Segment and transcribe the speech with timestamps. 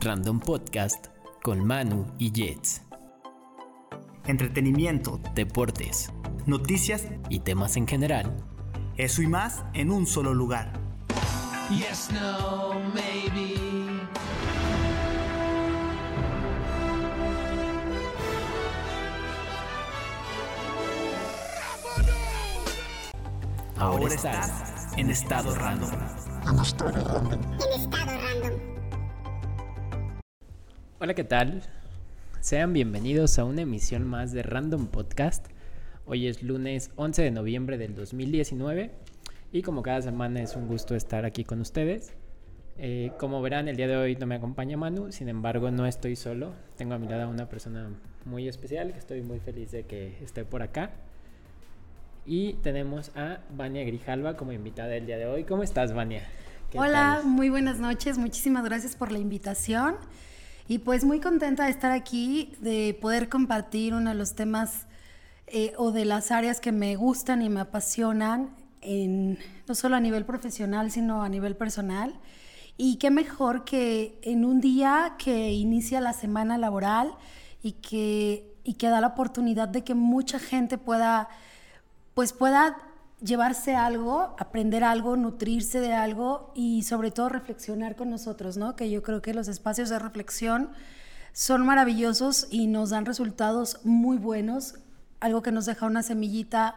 [0.00, 1.06] Random Podcast
[1.42, 2.82] con Manu y Jets.
[4.26, 6.12] Entretenimiento, Deportes
[6.46, 8.36] noticias, y temas en general.
[8.96, 10.72] eso y más en un solo lugar.
[11.70, 13.56] Yes, no, maybe.
[23.76, 25.90] Ahora, estás, estás en estado random.
[30.98, 31.60] Hola, ¿qué tal?
[32.40, 35.44] Sean bienvenidos a una emisión más de Random Podcast.
[36.06, 38.92] Hoy es lunes 11 de noviembre del 2019
[39.52, 42.14] y como cada semana es un gusto estar aquí con ustedes.
[42.78, 46.16] Eh, como verán, el día de hoy no me acompaña Manu, sin embargo no estoy
[46.16, 46.54] solo.
[46.78, 47.90] Tengo a mi lado a una persona
[48.24, 50.92] muy especial que estoy muy feliz de que esté por acá.
[52.24, 55.44] Y tenemos a Vania Grijalva como invitada el día de hoy.
[55.44, 56.22] ¿Cómo estás, Vania?
[56.70, 57.26] ¿Qué Hola, tal?
[57.26, 58.16] muy buenas noches.
[58.16, 59.96] Muchísimas gracias por la invitación.
[60.68, 64.86] Y pues muy contenta de estar aquí, de poder compartir uno de los temas
[65.46, 68.50] eh, o de las áreas que me gustan y me apasionan,
[68.80, 72.18] en, no solo a nivel profesional, sino a nivel personal.
[72.76, 77.12] Y qué mejor que en un día que inicia la semana laboral
[77.62, 81.28] y que, y que da la oportunidad de que mucha gente pueda
[82.16, 82.78] pues pueda
[83.22, 88.76] llevarse algo, aprender algo, nutrirse de algo y sobre todo reflexionar con nosotros, ¿no?
[88.76, 90.70] Que yo creo que los espacios de reflexión
[91.32, 94.74] son maravillosos y nos dan resultados muy buenos,
[95.20, 96.74] algo que nos deja una semillita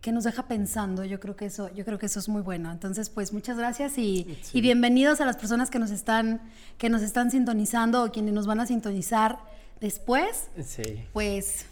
[0.00, 1.04] que nos deja pensando.
[1.04, 2.70] Yo creo que eso, yo creo que eso es muy bueno.
[2.70, 6.40] Entonces, pues muchas gracias y, y bienvenidos a las personas que nos están
[6.76, 9.38] que nos están sintonizando o quienes nos van a sintonizar
[9.80, 10.48] después.
[10.64, 11.04] Sí.
[11.12, 11.66] Pues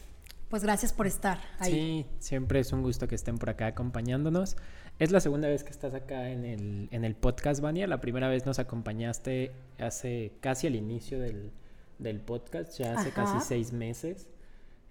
[0.56, 1.70] pues gracias por estar ahí.
[1.70, 4.56] Sí, siempre es un gusto que estén por acá acompañándonos.
[4.98, 7.86] Es la segunda vez que estás acá en el, en el podcast, Vania.
[7.86, 11.50] La primera vez nos acompañaste hace casi al inicio del,
[11.98, 13.24] del podcast, ya hace Ajá.
[13.24, 14.28] casi seis meses.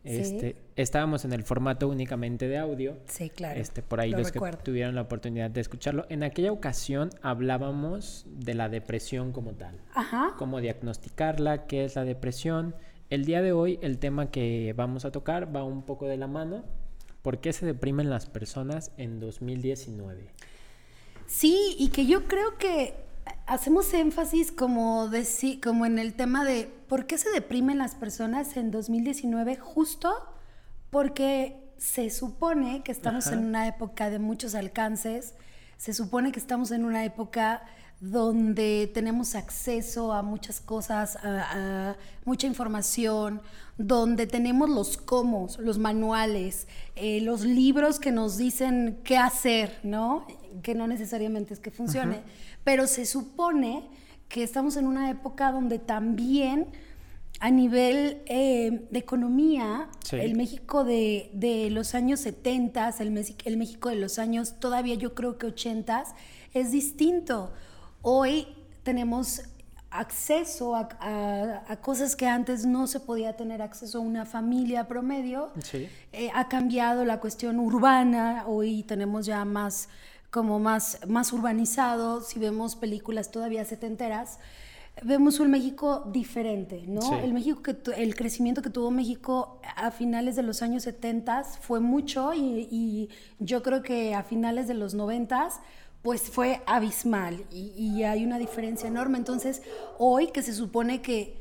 [0.04, 0.12] Sí.
[0.12, 3.00] Este, Estábamos en el formato únicamente de audio.
[3.08, 3.60] Sí, claro.
[3.60, 4.60] Este, por ahí lo los recuerdo.
[4.60, 6.06] que tuvieron la oportunidad de escucharlo.
[6.10, 10.36] En aquella ocasión hablábamos de la depresión como tal Ajá.
[10.38, 12.76] cómo diagnosticarla, qué es la depresión.
[13.10, 16.28] El día de hoy el tema que vamos a tocar va un poco de la
[16.28, 16.64] mano.
[17.22, 20.30] ¿Por qué se deprimen las personas en 2019?
[21.28, 22.94] Sí, y que yo creo que
[23.48, 28.58] hacemos énfasis como, deci- como en el tema de por qué se deprimen las personas
[28.58, 30.14] en 2019 justo
[30.92, 33.36] porque se supone que estamos Ajá.
[33.36, 35.34] en una época de muchos alcances,
[35.78, 37.64] se supone que estamos en una época
[38.00, 41.96] donde tenemos acceso a muchas cosas, a, a
[42.26, 43.42] mucha información,
[43.78, 50.28] donde tenemos los cómo, los manuales, eh, los libros que nos dicen qué hacer, ¿no?
[50.62, 52.22] Que no necesariamente es que funcione,
[52.64, 53.88] pero se supone
[54.30, 56.68] que estamos en una época donde también
[57.42, 60.16] a nivel eh, de economía, Sí.
[60.18, 65.14] el México de, de los años 70, el, el México de los años todavía yo
[65.16, 66.04] creo que 80
[66.54, 67.52] es distinto.
[68.08, 68.48] Hoy
[68.84, 69.42] tenemos
[69.90, 74.88] acceso a, a- a cosas que antes no se podía tener acceso a una familia
[74.88, 75.50] promedio.
[75.64, 75.88] Sí.
[76.14, 79.90] Eh, ha cambiado la cuestión urbana, hoy tenemos ya más
[80.30, 84.38] como más, más urbanizado, si vemos películas todavía setenteras,
[85.02, 87.02] vemos un México diferente, ¿no?
[87.02, 87.16] Sí.
[87.24, 91.44] El México que tu- el crecimiento que tuvo México a finales de los años 70
[91.46, 95.50] fue mucho y, y yo creo que a finales de los 90
[96.06, 99.18] pues fue abismal y, y hay una diferencia enorme.
[99.18, 99.64] Entonces,
[99.98, 101.36] hoy que se supone que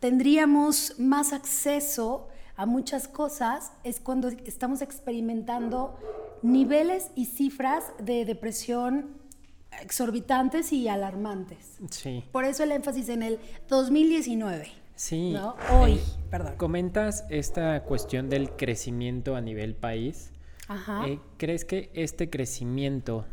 [0.00, 5.98] tendríamos más acceso a muchas cosas, es cuando estamos experimentando
[6.40, 9.10] niveles y cifras de depresión
[9.82, 11.76] exorbitantes y alarmantes.
[11.90, 12.24] Sí.
[12.32, 13.38] Por eso el énfasis en el
[13.68, 14.68] 2019.
[14.94, 15.32] Sí.
[15.32, 15.56] ¿no?
[15.78, 16.54] Hoy, Eh, perdón.
[16.56, 20.32] Comentas esta cuestión del crecimiento a nivel país.
[20.68, 21.06] Ajá.
[21.06, 23.26] Eh, ¿Crees que este crecimiento,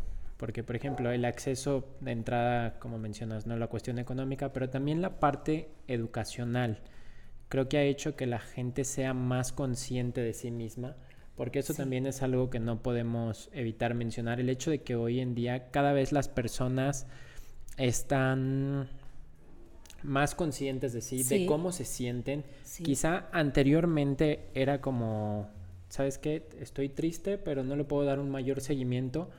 [0.44, 5.02] porque por ejemplo el acceso de entrada, como mencionas, no la cuestión económica, pero también
[5.02, 6.82] la parte educacional,
[7.48, 10.98] creo que ha hecho que la gente sea más consciente de sí misma,
[11.38, 15.22] porque eso también es algo que no podemos evitar mencionar, el hecho de que hoy
[15.22, 17.08] en día cada vez las personas
[17.78, 18.90] están
[20.02, 22.44] más conscientes de sí, de cómo se sienten.
[22.66, 22.84] Sí.
[22.84, 25.48] Quizá anteriormente era como,
[25.88, 26.50] ¿sabes qué?
[26.60, 29.30] Estoy triste, pero no le puedo dar un mayor seguimiento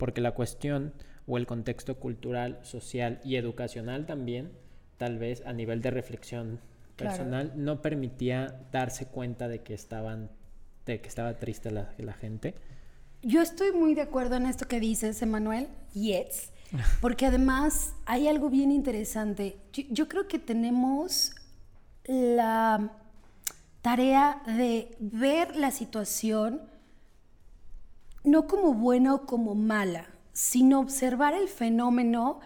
[0.00, 0.92] porque la cuestión
[1.28, 4.50] o el contexto cultural, social y educacional también,
[4.96, 6.58] tal vez a nivel de reflexión
[6.96, 7.16] Claro.
[7.16, 10.28] personal, no permitía darse cuenta de que estaban,
[10.84, 12.54] de que estaba triste la, la gente.
[13.22, 15.68] Yo estoy muy de acuerdo en esto que dices, Emanuel.
[15.94, 16.50] Yes.
[17.00, 19.56] Porque además hay algo bien interesante.
[19.72, 21.32] Yo, yo creo que tenemos
[22.04, 22.92] la
[23.82, 26.60] tarea de ver la situación
[28.24, 32.40] no como buena o como mala, sino observar el fenómeno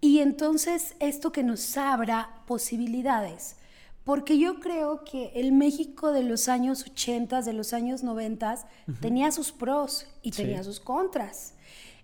[0.00, 3.56] y entonces esto que nos abra posibilidades.
[4.04, 8.66] Porque yo creo que el México de los años 80, de los años 90,
[9.00, 10.42] tenía sus pros y Sí.
[10.42, 11.54] tenía sus contras.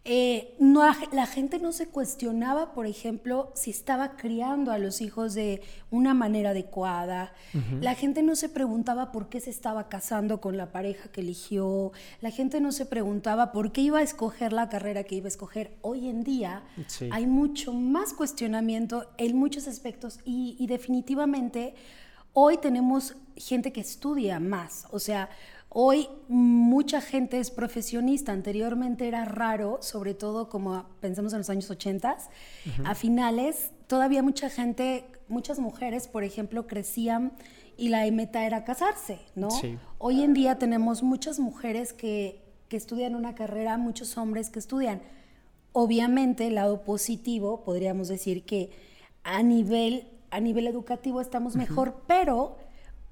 [0.04, 5.34] Eh, no, la gente no se cuestionaba, por ejemplo, si estaba criando a los hijos
[5.34, 5.60] de
[5.90, 7.34] una manera adecuada.
[7.82, 11.92] La gente no se preguntaba por qué se estaba casando con la pareja que eligió.
[12.22, 15.28] La gente no se preguntaba por qué iba a escoger la carrera que iba a
[15.28, 15.76] escoger.
[15.82, 17.10] Hoy en día Sí.
[17.12, 21.74] hay mucho más cuestionamiento en muchos aspectos y, y definitivamente
[22.32, 24.86] hoy tenemos gente que estudia más.
[24.90, 25.28] O sea,
[25.68, 28.32] hoy mucha gente es profesionista.
[28.32, 32.16] Anteriormente era raro, sobre todo como pensamos en los años 80,
[32.84, 37.32] a finales, todavía mucha gente, muchas mujeres, por ejemplo, crecían
[37.76, 39.50] y la meta era casarse, ¿no?
[39.50, 39.78] Sí.
[39.98, 45.00] Hoy en día tenemos muchas mujeres que, que estudian una carrera, muchos hombres que estudian.
[45.72, 48.70] Obviamente, el lado positivo, podríamos decir que
[49.22, 52.56] a nivel, a nivel educativo estamos mejor, pero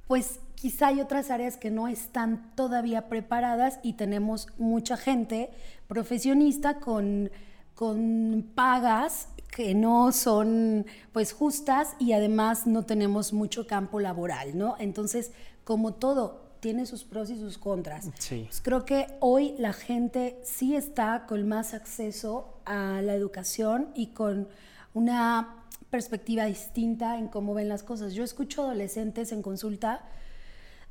[0.08, 5.50] pues quizá hay otras áreas que no están todavía preparadas y tenemos mucha gente
[5.86, 7.30] profesionista con,
[7.74, 14.74] con pagas que no son pues justas y además no tenemos mucho campo laboral, ¿no?
[14.78, 15.30] Entonces,
[15.62, 18.10] como todo, tiene sus pros y sus contras.
[18.18, 18.44] Sí.
[18.46, 24.08] Pues creo que hoy la gente sí está con más acceso a la educación y
[24.08, 24.48] con
[24.94, 28.14] una perspectiva distinta en cómo ven las cosas.
[28.14, 30.04] Yo escucho adolescentes en consulta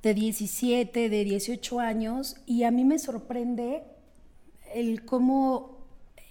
[0.01, 3.83] de 17, de 18 años y a mí me sorprende
[4.74, 5.77] el cómo,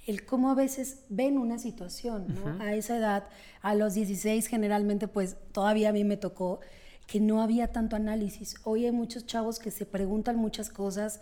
[0.07, 2.63] el cómo a veces ven una situación, ¿no?
[2.63, 3.29] A esa edad,
[3.63, 6.61] a los 16 generalmente, pues todavía a mí me tocó
[7.07, 8.57] que no había tanto análisis.
[8.65, 11.21] Hoy hay muchos chavos que se preguntan muchas cosas,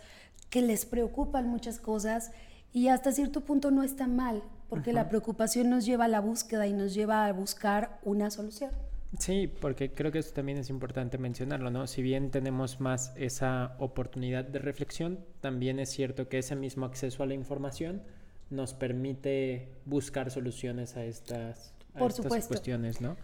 [0.49, 2.31] que les preocupan muchas cosas
[2.71, 6.67] y hasta cierto punto no está mal, porque la preocupación nos lleva a la búsqueda
[6.67, 8.71] y nos lleva a buscar una solución.
[9.19, 11.85] Sí, porque creo que eso también es importante mencionarlo, ¿no?
[11.87, 17.21] Si bien tenemos más esa oportunidad de reflexión, también es cierto que ese mismo acceso
[17.21, 18.01] a la información
[18.49, 22.47] nos permite buscar soluciones a estas, a Por estas supuesto.
[22.49, 23.15] cuestiones, ¿no?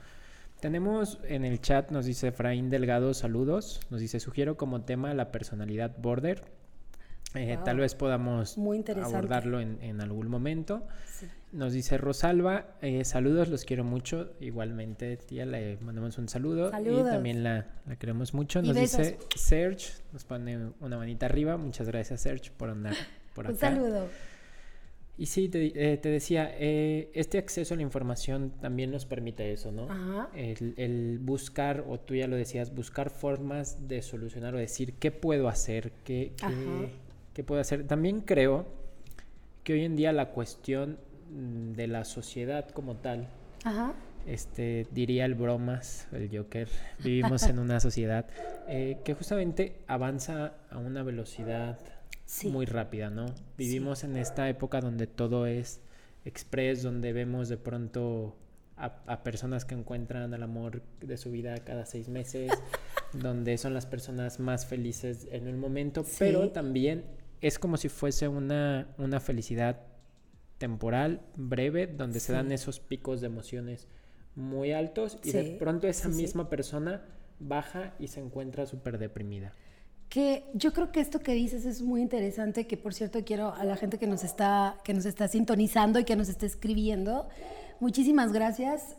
[0.59, 5.31] Tenemos en el chat, nos dice Efraín Delgado, saludos, nos dice, sugiero como tema la
[5.31, 6.43] personalidad border.
[7.35, 7.63] Eh, Wow.
[7.63, 10.87] Tal vez podamos Muy abordarlo en, en algún momento.
[11.05, 11.27] Sí.
[11.51, 14.33] Nos dice Rosalba, eh, saludos, los quiero mucho.
[14.39, 16.71] Igualmente, tía, le mandamos un saludo.
[16.71, 17.07] Saludos.
[17.07, 18.61] Y también la, la queremos mucho.
[18.61, 21.57] Nos dice Serge, nos pone una manita arriba.
[21.57, 22.95] Muchas gracias, Serge, por andar
[23.35, 23.71] por Un acá.
[23.71, 24.07] saludo.
[25.17, 29.51] Y sí, te, eh, te decía, eh, este acceso a la información también nos permite
[29.51, 29.83] eso, ¿no?
[29.91, 30.29] Ajá.
[30.33, 35.11] El, el buscar, o tú ya lo decías, buscar formas de solucionar o decir qué
[35.11, 36.89] puedo hacer, qué, qué,
[37.39, 37.43] Ajá.
[37.43, 37.87] qué puedo hacer.
[37.87, 38.65] También creo
[39.63, 40.97] que hoy en día la cuestión
[41.31, 43.27] mm, de la sociedad como tal,
[43.63, 43.93] Ajá.
[44.27, 46.67] este, diría el bromas, el Joker,
[47.03, 48.25] vivimos en una sociedad
[48.67, 51.79] eh, que justamente avanza a una velocidad
[52.25, 52.49] Sí.
[52.49, 53.25] muy rápida, ¿no?
[53.57, 55.81] Vivimos en esta época donde todo es
[56.25, 58.35] express, donde vemos de pronto
[58.77, 62.51] a, a personas que encuentran el amor de su vida cada seis meses,
[63.13, 66.17] donde son las personas más felices en el momento, Sí.
[66.19, 67.03] pero también
[67.41, 69.81] es como si fuese una, una felicidad
[70.57, 73.87] temporal, breve, donde se dan esos picos de emociones
[74.35, 76.15] muy altos y de pronto esa sí.
[76.15, 77.01] misma persona
[77.39, 79.53] baja y se encuentra súper deprimida.
[80.09, 83.63] Que yo creo que esto que dices es muy interesante, que por cierto quiero a
[83.63, 87.29] la gente que nos está, que nos está sintonizando y que nos está escribiendo,
[87.79, 88.97] muchísimas gracias.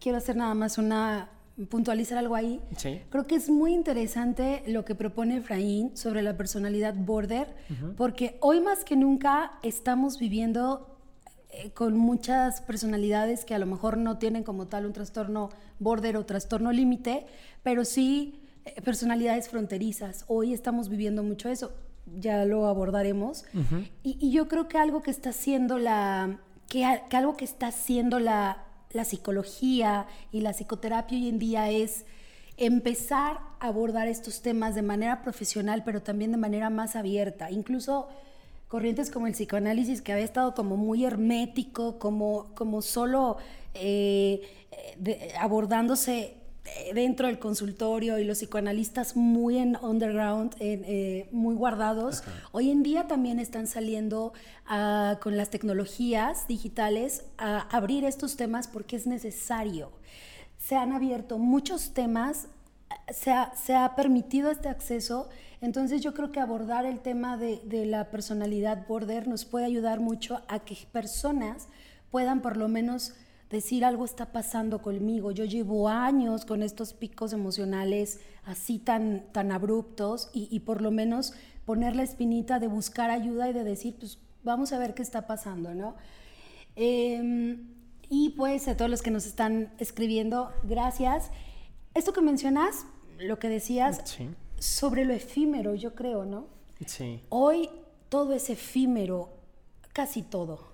[0.00, 1.30] Quiero hacer nada más una,
[1.66, 2.60] puntualizar algo ahí.
[2.76, 3.00] Sí.
[3.10, 7.54] Creo que es muy interesante lo que propone Efraín sobre la personalidad border,
[7.96, 10.96] porque hoy más que nunca estamos viviendo
[11.50, 15.48] eh, con muchas personalidades que a lo mejor no tienen como tal un trastorno
[15.78, 17.26] border o trastorno límite,
[17.62, 20.24] pero sí eh, personalidades fronterizas.
[20.28, 21.72] Hoy estamos viviendo mucho eso,
[22.18, 23.44] ya lo abordaremos.
[24.02, 26.38] y, y yo creo que algo que está haciendo la,
[26.68, 31.70] que, que algo que está haciendo la, la psicología y la psicoterapia hoy en día
[31.70, 32.04] es
[32.56, 37.50] empezar a abordar estos temas de manera profesional, pero también de manera más abierta.
[37.50, 38.08] Incluso
[38.66, 43.38] corrientes como el psicoanálisis, que había estado como muy hermético, como, como solo
[43.74, 44.42] eh,
[45.04, 46.37] eh, abordándose
[46.94, 52.22] dentro del consultorio y los psicoanalistas muy en underground, en, eh, muy guardados,
[52.52, 54.32] hoy en día también están saliendo
[54.66, 59.92] ah, con las tecnologías digitales a abrir estos temas porque es necesario.
[60.58, 62.48] Se han abierto muchos temas,
[63.10, 65.28] se ha, se ha permitido este acceso,
[65.60, 70.00] entonces yo creo que abordar el tema de, de la personalidad border nos puede ayudar
[70.00, 71.68] mucho a que personas
[72.10, 73.14] puedan por lo menos
[73.50, 75.30] decir algo está pasando conmigo.
[75.30, 80.90] Yo llevo años con estos picos emocionales así tan, tan abruptos y, y por lo
[80.90, 81.32] menos
[81.64, 85.26] poner la espinita de buscar ayuda y de decir, pues vamos a ver qué está
[85.26, 85.96] pasando, ¿no?
[86.76, 87.58] Eh,
[88.10, 91.30] y pues a todos los que nos están escribiendo, gracias.
[91.94, 92.86] Esto que mencionas,
[93.18, 94.28] lo que decías Sí.
[94.58, 96.46] sobre lo efímero, yo creo, ¿no?
[96.86, 97.20] Sí.
[97.28, 97.68] Hoy
[98.08, 99.30] todo es efímero,
[99.92, 100.72] casi todo.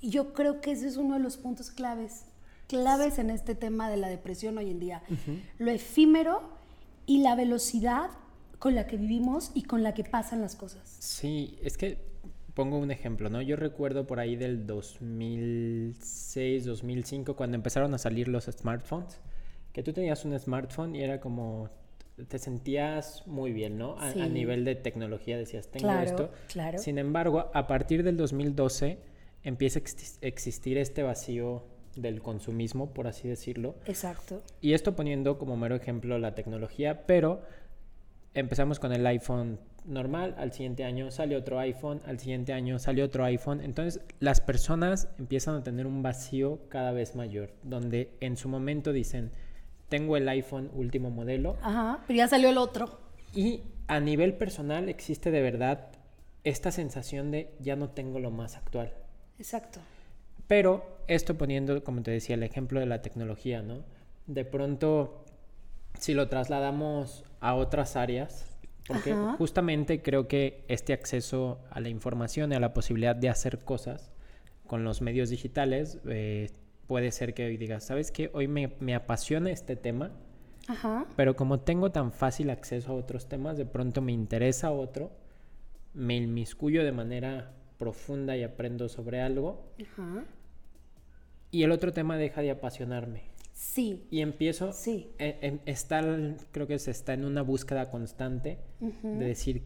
[0.00, 2.24] Y yo creo que ese es uno de los puntos claves,
[2.68, 5.02] claves en este tema de la depresión hoy en día.
[5.58, 6.42] Lo efímero
[7.06, 8.10] y la velocidad
[8.58, 10.96] con la que vivimos y con la que pasan las cosas.
[11.00, 11.98] Sí, es que
[12.54, 13.40] pongo un ejemplo, ¿no?
[13.42, 19.18] Yo recuerdo por ahí del 2006, 2005, cuando empezaron a salir los smartphones,
[19.72, 21.70] que tú tenías un smartphone y era como,
[22.28, 23.96] te sentías muy bien, ¿no?
[23.98, 24.20] A, a Sí.
[24.28, 26.30] nivel de tecnología decías, tengo Claro, esto.
[26.48, 26.78] claro.
[26.78, 28.98] Sin embargo, a partir del 2012
[29.44, 31.64] empieza a exis- existir este vacío
[31.96, 33.74] del consumismo, por así decirlo.
[33.86, 34.42] Exacto.
[34.60, 37.42] Y esto poniendo como mero ejemplo la tecnología, pero
[38.34, 43.02] empezamos con el iPhone normal, al siguiente año sale otro iPhone, al siguiente año sale
[43.02, 43.60] otro iPhone.
[43.60, 48.92] Entonces las personas empiezan a tener un vacío cada vez mayor, donde en su momento
[48.92, 49.32] dicen,
[49.88, 53.00] tengo el iPhone último modelo Ajá, pero ya salió el otro.
[53.34, 55.88] y a nivel personal existe de verdad
[56.44, 58.92] esta sensación de ya no tengo lo más actual.
[59.40, 59.80] Exacto.
[60.46, 63.82] Pero esto poniendo, como te decía, el ejemplo de la tecnología, ¿no?
[64.26, 65.24] De pronto,
[65.98, 68.46] si lo trasladamos a otras áreas,
[68.86, 69.36] porque Ajá.
[69.38, 74.12] justamente creo que este acceso a la información y a la posibilidad de hacer cosas
[74.66, 76.50] con los medios digitales, eh,
[76.86, 78.30] puede ser que hoy digas, ¿sabes qué?
[78.34, 80.10] Hoy me, me apasiona este tema,
[80.68, 81.06] Ajá.
[81.16, 85.10] pero como tengo tan fácil acceso a otros temas, de pronto me interesa otro,
[85.94, 87.52] me inmiscuyo de manera
[87.84, 90.22] profunda y aprendo sobre algo, Ajá.
[91.50, 93.22] y el otro tema deja de apasionarme.
[93.54, 94.06] Sí.
[94.10, 95.08] Y empiezo, Sí.
[95.18, 96.04] eh, em- estar,
[96.52, 98.58] creo que se está en una búsqueda constante
[99.02, 99.62] de decir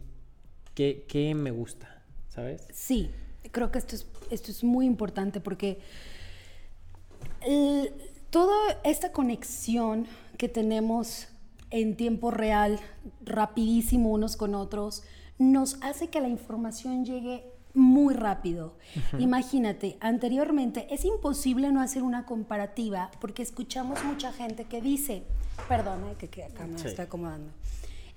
[0.73, 2.65] qué, qué me gusta, ¿sabes?
[2.73, 3.11] Sí,
[3.51, 5.79] creo que esto es, esto es muy importante porque
[7.45, 7.91] el-
[8.29, 10.07] toda esta conexión
[10.37, 11.27] que tenemos
[11.71, 12.79] en tiempo real,
[13.23, 15.03] rapidísimo unos con otros,
[15.37, 17.43] nos hace que la información llegue
[17.75, 18.73] muy rápido.
[19.19, 25.23] Imagínate, anteriormente es imposible no hacer una comparativa porque escuchamos mucha gente que dice,
[25.67, 26.87] perdón, eh, que, que acá me Sí.
[26.87, 27.51] está acomodando.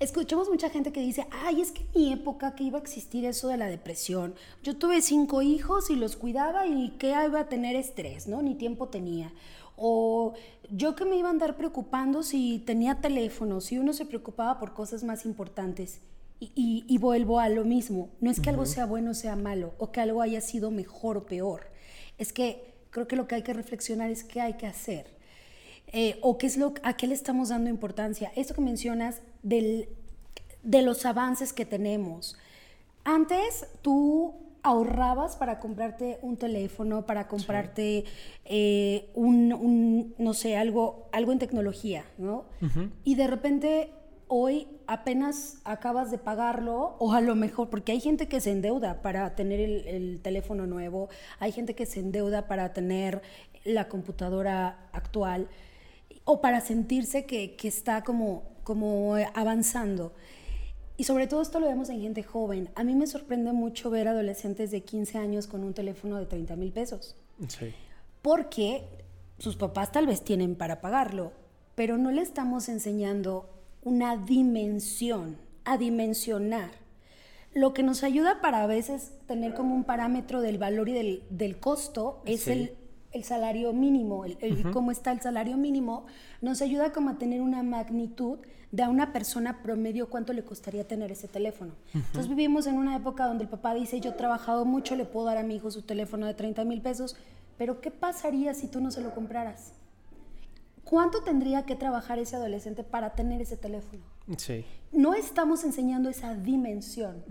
[0.01, 3.25] Escuchamos mucha gente que dice, ay, es que en mi época que iba a existir
[3.25, 4.33] eso de la depresión.
[4.63, 8.41] Yo tuve cinco hijos y los cuidaba y que iba a tener estrés, ¿no?
[8.41, 9.33] Ni tiempo tenía.
[9.77, 10.35] O
[10.71, 14.73] yo que me iba a andar preocupando si tenía teléfono, si uno se preocupaba por
[14.73, 16.01] cosas más importantes.
[16.41, 18.11] Y, y- y vuelvo a lo mismo.
[18.21, 21.17] No es que algo sea bueno o sea malo, o que algo haya sido mejor
[21.17, 21.67] o peor.
[22.17, 25.07] Es que creo que lo que hay que reflexionar es qué hay que hacer.
[25.93, 28.31] Eh, o qué es lo a qué le estamos dando importancia.
[28.37, 29.89] Esto que mencionas del,
[30.63, 32.37] de los avances que tenemos.
[33.05, 38.05] Antes tú ahorrabas para comprarte un teléfono, para comprarte
[38.45, 42.45] eh, un, un, no sé, algo, algo en tecnología, ¿no?
[43.05, 43.91] Y de repente
[44.29, 49.03] hoy apenas acabas de pagarlo, o a lo mejor, porque hay gente que se endeuda
[49.03, 51.09] para tener el, el teléfono nuevo,
[51.39, 53.23] hay gente que se endeuda para tener
[53.65, 55.49] la computadora actual
[56.25, 60.13] o para sentirse que, que está como, como avanzando.
[60.97, 62.71] Y sobre todo esto lo vemos en gente joven.
[62.75, 66.57] A mí me sorprende mucho ver adolescentes de 15 años con un teléfono de 30
[66.57, 67.17] mil pesos,
[67.47, 67.73] Sí.
[68.21, 68.83] porque
[69.39, 71.33] sus papás tal vez tienen para pagarlo,
[71.77, 73.49] pero no le estamos enseñando
[73.83, 76.71] una dimensión, a dimensionar.
[77.55, 81.23] Lo que nos ayuda para a veces tener como un parámetro del valor y del,
[81.31, 82.53] del costo es Sí.
[82.53, 82.73] el,
[83.13, 86.07] el salario mínimo, el, el cómo está el salario mínimo,
[86.43, 88.39] nos ayuda como a tener una magnitud
[88.71, 91.73] de a una persona promedio cuánto le costaría tener ese teléfono.
[91.95, 95.25] Entonces vivimos en una época donde el papá dice, yo he trabajado mucho, le puedo
[95.25, 97.17] dar a mi hijo su teléfono de 30 mil pesos,
[97.57, 99.73] pero ¿qué pasaría si tú no se lo compraras?
[100.89, 104.03] ¿Cuánto tendría que trabajar ese adolescente para tener ese teléfono?
[104.39, 104.65] Sí.
[104.93, 107.23] no estamos enseñando esa dimensión.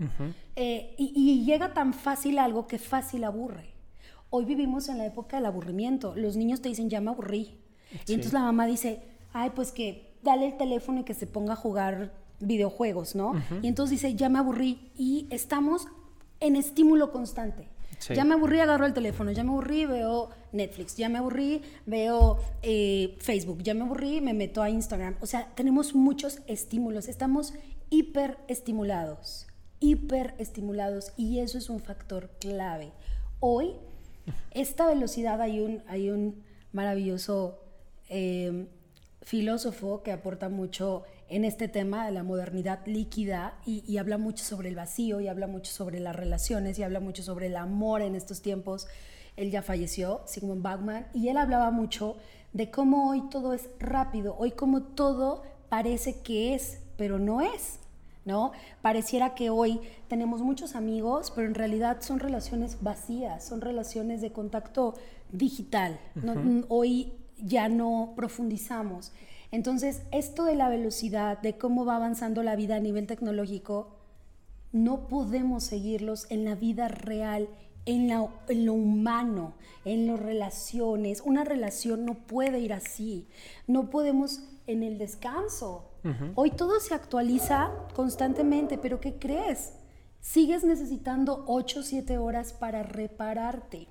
[0.54, 3.70] Eh, y, y llega tan fácil algo que fácil aburre.
[4.30, 6.14] Hoy vivimos en la época del aburrimiento.
[6.14, 7.58] Los niños te dicen, ya me aburrí.
[7.92, 8.12] Y Sí.
[8.14, 11.56] entonces la mamá dice, ay, pues que dale el teléfono y que se ponga a
[11.56, 13.32] jugar videojuegos, ¿no?
[13.62, 15.86] Y entonces dice, ya me aburrí y estamos
[16.40, 17.68] en estímulo constante.
[18.14, 22.38] Ya me aburrí, agarro el teléfono, ya me aburrí, veo Netflix, ya me aburrí, veo
[22.62, 25.16] eh, Facebook, ya me aburrí, me meto a Instagram.
[25.20, 27.54] O sea, tenemos muchos estímulos, estamos
[27.90, 29.46] hiperestimulados,
[29.80, 32.92] hiperestimulados y eso es un factor clave.
[33.40, 33.72] Hoy,
[34.50, 37.60] esta velocidad, hay un, hay un maravilloso
[38.08, 38.66] eh,
[39.22, 44.44] filósofo que aporta mucho en este tema de la modernidad líquida y, y habla mucho
[44.44, 48.02] sobre el vacío y habla mucho sobre las relaciones y habla mucho sobre el amor
[48.02, 48.86] en estos tiempos.
[49.36, 52.16] Él ya falleció, Sigmund Bachmann, y él hablaba mucho
[52.52, 57.78] de cómo hoy todo es rápido, hoy como todo parece que es, pero no es.
[58.24, 58.52] ¿No?
[58.82, 64.32] Pareciera que hoy tenemos muchos amigos, pero en realidad son relaciones vacías, son relaciones de
[64.32, 64.94] contacto
[65.32, 65.98] digital.
[66.14, 66.34] No-
[66.68, 67.14] hoy
[67.44, 69.12] ya no profundizamos.
[69.50, 73.96] Entonces, esto de la velocidad, de cómo va avanzando la vida a nivel tecnológico,
[74.72, 77.48] no podemos seguirlos en la vida real,
[77.86, 79.54] en, la- en lo humano,
[79.86, 81.22] en las relaciones.
[81.24, 83.26] Una relación no puede ir así.
[83.66, 85.84] No podemos en el descanso.
[86.36, 89.72] Hoy todo se actualiza constantemente, pero ¿qué crees?
[90.20, 93.88] Sigues necesitando 8 o 7 horas para repararte.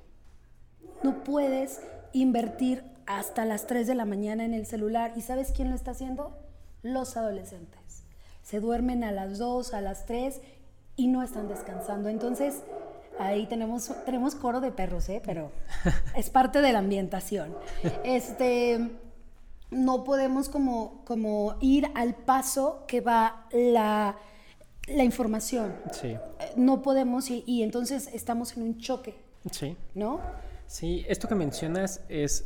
[1.03, 1.81] No puedes
[2.13, 5.13] invertir hasta las 3 de la mañana en el celular.
[5.15, 6.37] ¿Y sabes quién lo está haciendo?
[6.83, 8.03] Los adolescentes.
[8.43, 10.39] Se duermen a las 2, a las 3
[10.95, 12.09] y no están descansando.
[12.09, 12.61] Entonces,
[13.19, 15.21] ahí tenemos, tenemos coro de perros, ¿eh?
[15.25, 15.51] pero
[16.15, 17.55] es parte de la ambientación.
[18.03, 18.89] Este,
[19.71, 24.17] no podemos como, como ir al paso que va la,
[24.87, 25.75] la información.
[25.91, 26.19] Sí, Eh,
[26.55, 29.15] No podemos y, y entonces estamos en un choque,
[29.51, 29.75] sí.
[29.93, 30.19] ¿no?
[30.67, 32.45] Sí, esto que mencionas es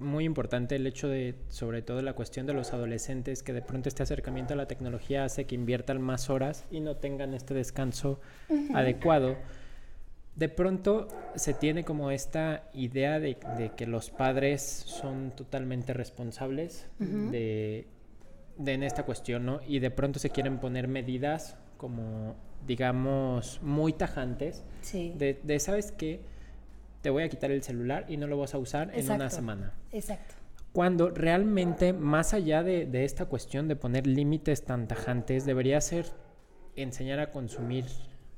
[0.00, 3.88] muy importante el hecho de, sobre todo la cuestión de los adolescentes, que de pronto
[3.88, 8.20] este acercamiento a la tecnología hace que inviertan más horas y no tengan este descanso
[8.74, 9.36] adecuado.
[10.34, 16.88] De pronto se tiene como esta idea de, de que los padres son totalmente responsables
[16.98, 17.86] de,
[18.56, 19.60] de en esta cuestión, ¿no?
[19.66, 22.34] Y de pronto se quieren poner medidas como,
[22.66, 25.12] digamos, muy tajantes Sí.
[25.18, 26.20] de, de, ¿sabes qué?
[27.02, 29.72] Te voy a quitar el celular y no lo vas a usar en una semana.
[29.90, 30.34] Exacto.
[30.72, 36.06] Cuando realmente, más allá de, de esta cuestión de poner límites tan tajantes, debería ser
[36.76, 37.84] enseñar a consumir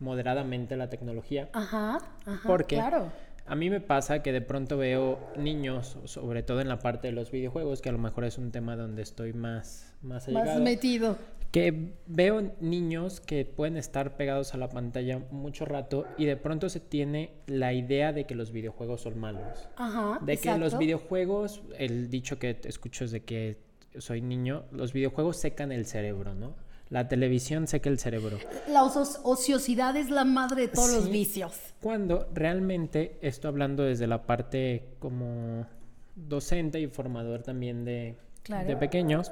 [0.00, 1.48] moderadamente la tecnología.
[1.53, 2.48] Ajá, ajá.
[2.48, 3.12] Porque Claro.
[3.46, 7.12] a mí me pasa que de pronto veo niños, sobre todo en la parte de
[7.12, 11.16] los videojuegos, que a lo mejor es un tema donde estoy más, más Más metido.
[11.55, 16.69] Que veo niños que pueden estar pegados a la pantalla mucho rato y de pronto
[16.69, 19.69] se tiene la idea de que los videojuegos son malos.
[19.77, 20.19] Ajá.
[20.21, 23.59] De que los videojuegos, el dicho que escucho es de que
[23.99, 26.57] soy niño, los videojuegos secan el cerebro, ¿no?
[26.90, 28.37] La televisión seca el cerebro.
[28.69, 31.57] La ociosidad es la madre de todos los vicios.
[31.81, 35.69] Cuando realmente, esto hablando desde la parte como
[36.17, 38.67] docente y formador también de, Claro.
[38.67, 39.31] de pequeños,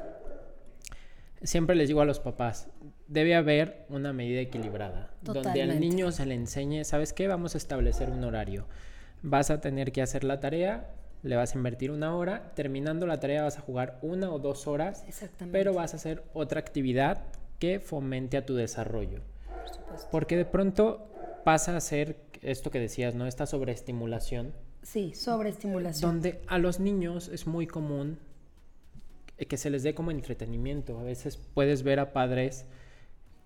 [1.43, 2.69] siempre les digo a los papás,
[3.09, 7.29] debe haber una medida equilibrada, donde al niño se le enseñe, ¿sabes qué?
[7.29, 8.67] Vamos a establecer un horario.
[9.23, 10.91] Vas a tener que hacer la tarea,
[11.23, 14.67] le vas a invertir una hora, terminando la tarea vas a jugar una o dos
[14.67, 15.57] horas, Exactamente.
[15.59, 17.23] pero vas a hacer otra actividad
[17.59, 19.21] que fomente a tu desarrollo.
[19.47, 20.09] Por supuesto.
[20.11, 21.09] Porque de pronto
[21.45, 23.27] pasa a ser esto que decías, ¿no?
[23.27, 24.53] Esta sobreestimulación,
[24.83, 26.11] Sí, sobreestimulación.
[26.11, 28.19] donde a los niños es muy común
[29.47, 30.99] que se les dé como entretenimiento.
[30.99, 32.65] A veces puedes ver a padres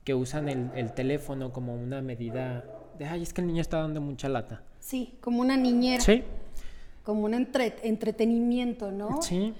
[0.04, 2.64] que usan el, el teléfono como una medida
[2.98, 4.62] de, ay, es que el niño está dando mucha lata.
[4.80, 6.22] Sí, como una niñera, Sí,
[7.02, 9.20] como un entre- entretenimiento, ¿no?
[9.22, 9.52] sí,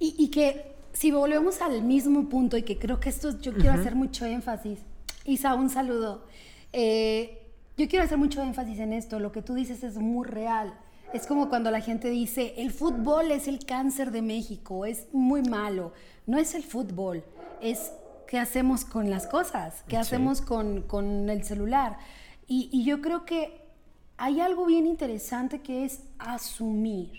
[0.00, 3.72] Y, y que si volvemos al mismo punto y que creo que esto yo quiero
[3.72, 4.78] hacer mucho énfasis.
[5.24, 6.24] Isa, un saludo.
[6.72, 7.40] Eh,
[7.76, 9.18] yo quiero hacer mucho énfasis en esto.
[9.20, 10.74] Lo que tú dices es muy real.
[11.14, 15.42] Es como cuando la gente dice, el fútbol es el cáncer de México, es muy
[15.42, 15.92] malo.
[16.26, 17.22] No es el fútbol,
[17.60, 17.92] es
[18.26, 20.00] qué hacemos con las cosas, qué Sí.
[20.00, 21.98] hacemos con, con el celular.
[22.48, 23.62] Y, y yo creo que
[24.16, 27.12] hay algo bien interesante que es asumir.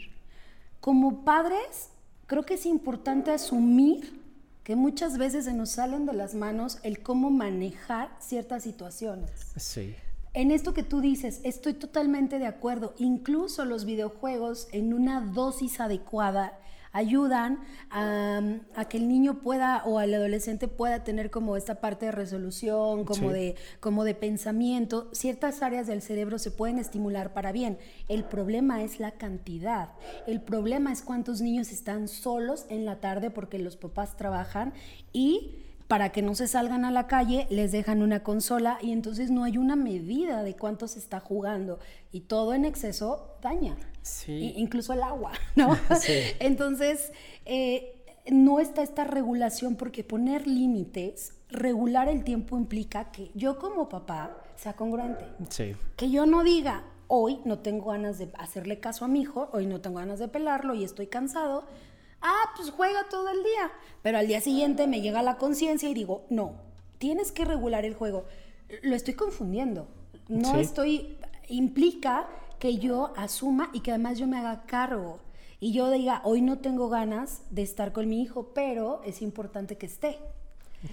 [0.82, 1.90] Como padres,
[2.28, 4.22] creo que es importante asumir
[4.66, 9.30] que muchas veces se nos salen de las manos el cómo manejar ciertas situaciones.
[9.56, 9.96] sí,
[10.36, 12.94] En esto que tú dices, estoy totalmente de acuerdo.
[12.98, 16.60] Incluso los videojuegos en una dosis adecuada
[16.92, 18.42] ayudan a,
[18.76, 23.06] a que el niño pueda o el adolescente pueda tener como esta parte de resolución,
[23.06, 23.34] como, Sí.
[23.34, 25.10] de, como de pensamiento.
[25.14, 27.78] Ciertas áreas del cerebro se pueden estimular para bien.
[28.10, 29.90] El problema es la cantidad.
[30.28, 34.74] El problema es cuántos niños están solos en la tarde porque los papás trabajan
[35.14, 39.30] y para que no se salgan a la calle les dejan una consola y entonces
[39.30, 41.80] no hay una medida de cuánto se está jugando
[42.12, 43.78] y todo en exceso daña.
[44.02, 44.54] Sí.
[44.56, 45.78] Incluso el agua, ¿no?
[46.00, 46.14] Sí.
[46.40, 47.12] Entonces,
[47.46, 53.88] eh, no está esta regulación porque poner límites, regular el tiempo implica que yo como
[53.90, 55.26] papá sea congruente.
[55.50, 55.74] Sí.
[55.96, 59.68] Que yo no diga, hoy no tengo ganas de hacerle caso a mi hijo, hoy
[59.68, 61.66] no tengo ganas de pelarlo y estoy cansado.
[62.28, 63.72] Ah, pues juega todo el día.
[64.02, 66.54] Pero al día siguiente me llega la conciencia y digo, no,
[66.98, 68.26] tienes que regular el juego.
[68.82, 69.88] Lo estoy confundiendo.
[70.28, 70.60] No Sí.
[70.62, 71.18] estoy,
[71.50, 75.20] implica que yo asuma y que además yo me haga cargo.
[75.60, 79.78] Y yo diga, hoy no tengo ganas de estar con mi hijo, pero es importante
[79.78, 80.18] que esté.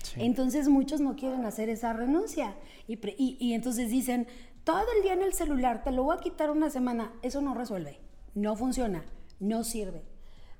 [0.03, 0.21] Sí.
[0.23, 2.55] Entonces muchos no quieren hacer esa renuncia
[2.87, 4.27] y, pre- y- y entonces dicen,
[4.65, 7.13] todo el día en el celular, te lo voy a quitar una semana.
[7.23, 7.99] Eso no resuelve,
[8.35, 9.05] no funciona,
[9.41, 10.03] no sirve.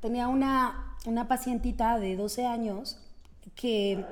[0.03, 2.99] Tenía una, una pacientita de 12 años
[3.55, 4.05] que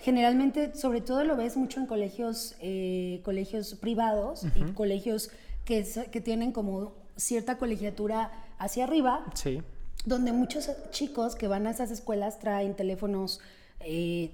[0.00, 5.30] generalmente, sobre todo lo ves mucho en colegios, eh, colegios privados y colegios
[5.64, 9.62] que, que tienen como cierta colegiatura hacia arriba, Sí.
[10.04, 13.40] donde muchos chicos que van a esas escuelas traen teléfonos
[13.80, 14.32] eh,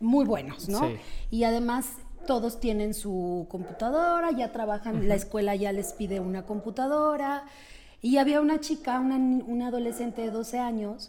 [0.00, 0.80] muy buenos, ¿no?
[0.80, 0.96] Sí.
[1.30, 1.86] Y además
[2.26, 7.44] todos tienen su computadora, ya trabajan, la escuela ya les pide una computadora.
[8.02, 11.08] Y había una chica, una, adolescente de 12 años.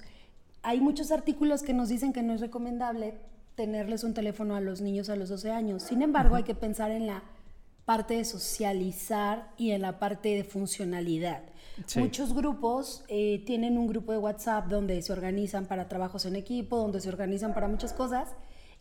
[0.62, 3.16] Hay muchos artículos que nos dicen que no es recomendable
[3.56, 5.82] tenerles un teléfono a los niños a los 12 años.
[5.82, 7.24] Sin embargo, hay que pensar en la
[7.86, 11.42] parte de socializar y en la parte de funcionalidad.
[11.88, 12.00] Sí.
[12.00, 16.78] Muchos grupos eh, tienen un grupo de WhatsApp donde se organizan para trabajos en equipo,
[16.78, 18.30] donde se organizan para muchas cosas.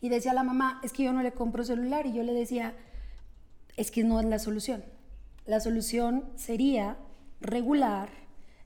[0.01, 2.05] Y decía la mamá, es que yo no le compro celular.
[2.05, 2.75] Y yo le decía,
[3.75, 4.83] es que no es la solución.
[5.47, 6.95] La solución sería
[7.43, 8.09] regular,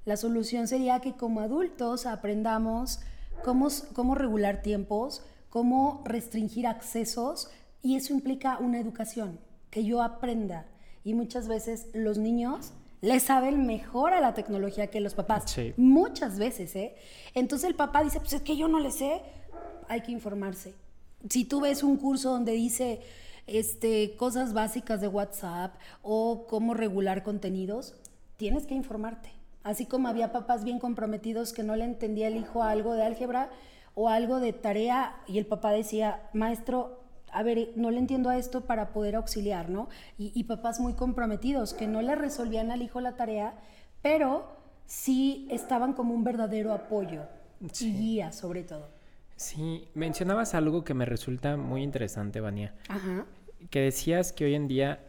[0.06, 3.02] la solución sería que como adultos aprendamos
[3.44, 7.50] cómo, cómo regular tiempos, cómo restringir accesos
[7.82, 10.66] y eso implica una educación, que yo aprenda.
[11.04, 15.52] Y muchas veces los niños les saben mejor a la tecnología que los papás.
[15.52, 15.74] Sí.
[15.78, 16.96] Muchas veces, ¿eh?
[17.34, 19.22] Entonces el papá dice, pues es que yo no le sé,
[19.88, 20.74] hay que informarse.
[21.30, 23.02] Si tú ves un curso donde dice
[23.46, 27.96] este, cosas básicas de WhatsApp o cómo regular contenidos,
[28.38, 29.30] tienes que informarte.
[29.64, 33.50] Así como había papás bien comprometidos que no le entendía el hijo algo de álgebra
[33.96, 37.02] o algo de tarea y el papá decía, maestro,
[37.34, 39.90] a ver, no le entiendo a esto para poder auxiliar, ¿no?
[40.18, 43.56] Y, y papás muy comprometidos que no le resolvían al hijo la tarea,
[44.02, 44.46] pero
[44.86, 47.24] sí estaban como un verdadero apoyo
[47.74, 47.90] Sí.
[47.90, 48.88] y guía sobre todo.
[49.36, 52.74] Sí, mencionabas algo que me resulta muy interesante, Vania.
[52.88, 53.26] Ajá.
[53.70, 55.00] Que decías que hoy en día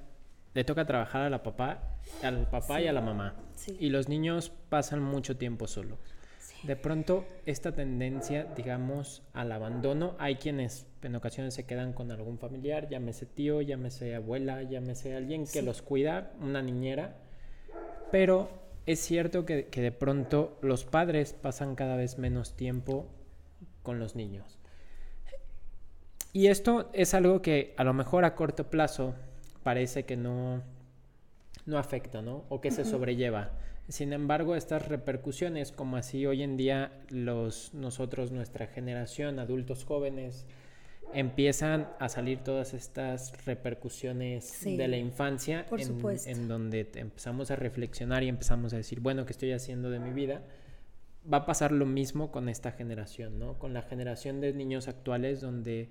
[0.54, 3.34] le toca trabajar a la papá, al papá y a la mamá.
[3.54, 3.76] Sí.
[3.78, 5.98] Y los niños pasan mucho tiempo solos.
[6.64, 12.38] De pronto, esta tendencia, digamos, al abandono, hay quienes en ocasiones se quedan con algún
[12.38, 17.16] familiar, llámese tío, llámese abuela, llámese alguien que los cuida, una niñera.
[18.10, 18.48] Pero
[18.86, 23.06] es cierto que, que de pronto los padres pasan cada vez menos tiempo
[23.84, 24.58] con los niños.
[26.32, 29.14] Y esto es algo que a lo mejor a corto plazo
[29.68, 30.62] parece que no,
[31.66, 32.46] no afecta, ¿no?
[32.48, 33.50] O que se sobrelleva.
[33.86, 40.46] Sin embargo, estas repercusiones, como así hoy en día los, nosotros, nuestra generación, adultos jóvenes,
[41.12, 47.50] empiezan a salir todas estas repercusiones Sí, de la infancia por en, en donde empezamos
[47.50, 50.44] a reflexionar y empezamos a decir, bueno, ¿qué estoy haciendo de mi vida?
[51.30, 53.58] Va a pasar lo mismo con esta generación, ¿no?
[53.58, 55.90] Con la generación de niños actuales donde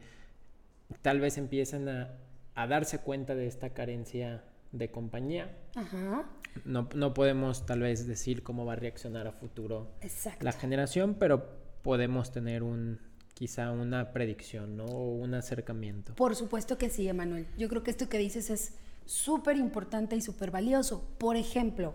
[1.04, 2.18] tal vez empiezan a,
[2.58, 5.56] a darse cuenta de esta carencia de compañía.
[5.76, 6.26] Ajá.
[6.65, 10.43] No, no podemos tal vez decir cómo va a reaccionar a futuro Exacto.
[10.43, 11.48] la generación, pero
[11.84, 13.00] podemos tener un
[13.36, 14.86] quizá una predicción, ¿no?
[14.86, 16.15] O un acercamiento.
[16.15, 17.46] Por supuesto que sí, Emanuel.
[17.60, 18.74] Yo creo que esto que dices es
[19.06, 21.08] súper importante y súper valioso.
[21.20, 21.93] Por ejemplo,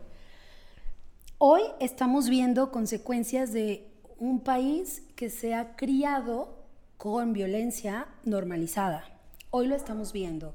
[1.39, 6.57] hoy estamos viendo consecuencias de un país que se ha criado
[6.99, 9.12] con violencia normalizada.
[9.55, 10.55] Hoy lo estamos viendo.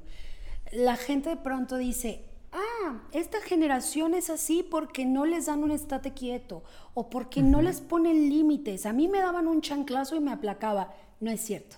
[0.72, 5.70] La gente de pronto dice, ah, esta generación es así porque no les dan un
[5.70, 8.86] estate quieto o porque no les ponen límites.
[8.86, 10.92] A mí me daban un chanclazo y me aplacaba.
[11.20, 11.76] No es cierto.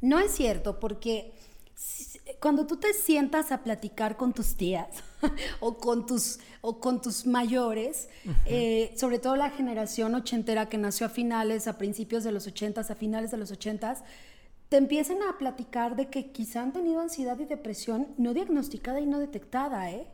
[0.00, 1.34] No es cierto porque
[2.40, 4.88] cuando tú te sientas a platicar con tus tías
[5.60, 8.08] o con tus, o con tus mayores,
[8.46, 12.90] eh, sobre todo la generación ochentera que nació a finales, a principios de los ochentas,
[12.90, 14.04] a finales de los ochentas,
[14.68, 19.06] te empiezan a platicar de que quizá han tenido ansiedad y depresión no diagnosticada y
[19.06, 20.08] no detectada, ¿eh?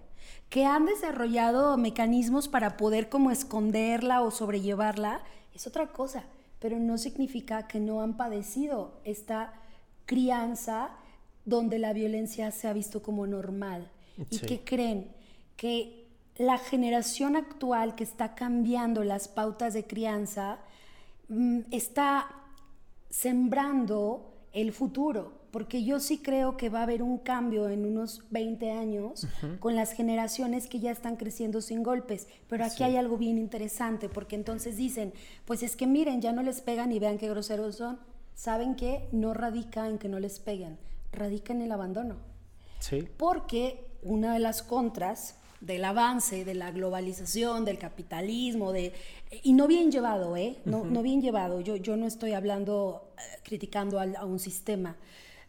[0.48, 5.22] que han desarrollado mecanismos para poder como esconderla o sobrellevarla,
[5.54, 6.24] es otra cosa,
[6.58, 9.54] pero no significa que no han padecido esta
[10.04, 10.90] crianza
[11.44, 13.90] donde la violencia se ha visto como normal.
[14.30, 15.10] ¿Y que creen?
[15.56, 20.58] Que la generación actual que está cambiando las pautas de crianza
[21.28, 22.28] mm, está
[23.10, 28.22] sembrando el futuro, porque yo sí creo que va a haber un cambio en unos
[28.30, 29.26] 20 años
[29.60, 32.26] con las generaciones que ya están creciendo sin golpes.
[32.48, 32.82] Pero aquí Sí.
[32.84, 35.12] hay algo bien interesante, porque entonces dicen,
[35.44, 37.98] pues es que miren, ya no les pegan y vean qué groseros son.
[38.34, 39.08] ¿Saben qué?
[39.12, 40.78] No radica en que no les peguen,
[41.12, 42.16] radica en el abandono.
[42.78, 43.06] Sí.
[43.16, 48.92] Porque una de las contras del avance, de la globalización, del capitalismo, de,
[49.42, 50.58] y no bien llevado, ¿eh?
[50.64, 51.60] No, no bien llevado.
[51.60, 54.96] Yo, yo no estoy hablando, eh, criticando al- a un sistema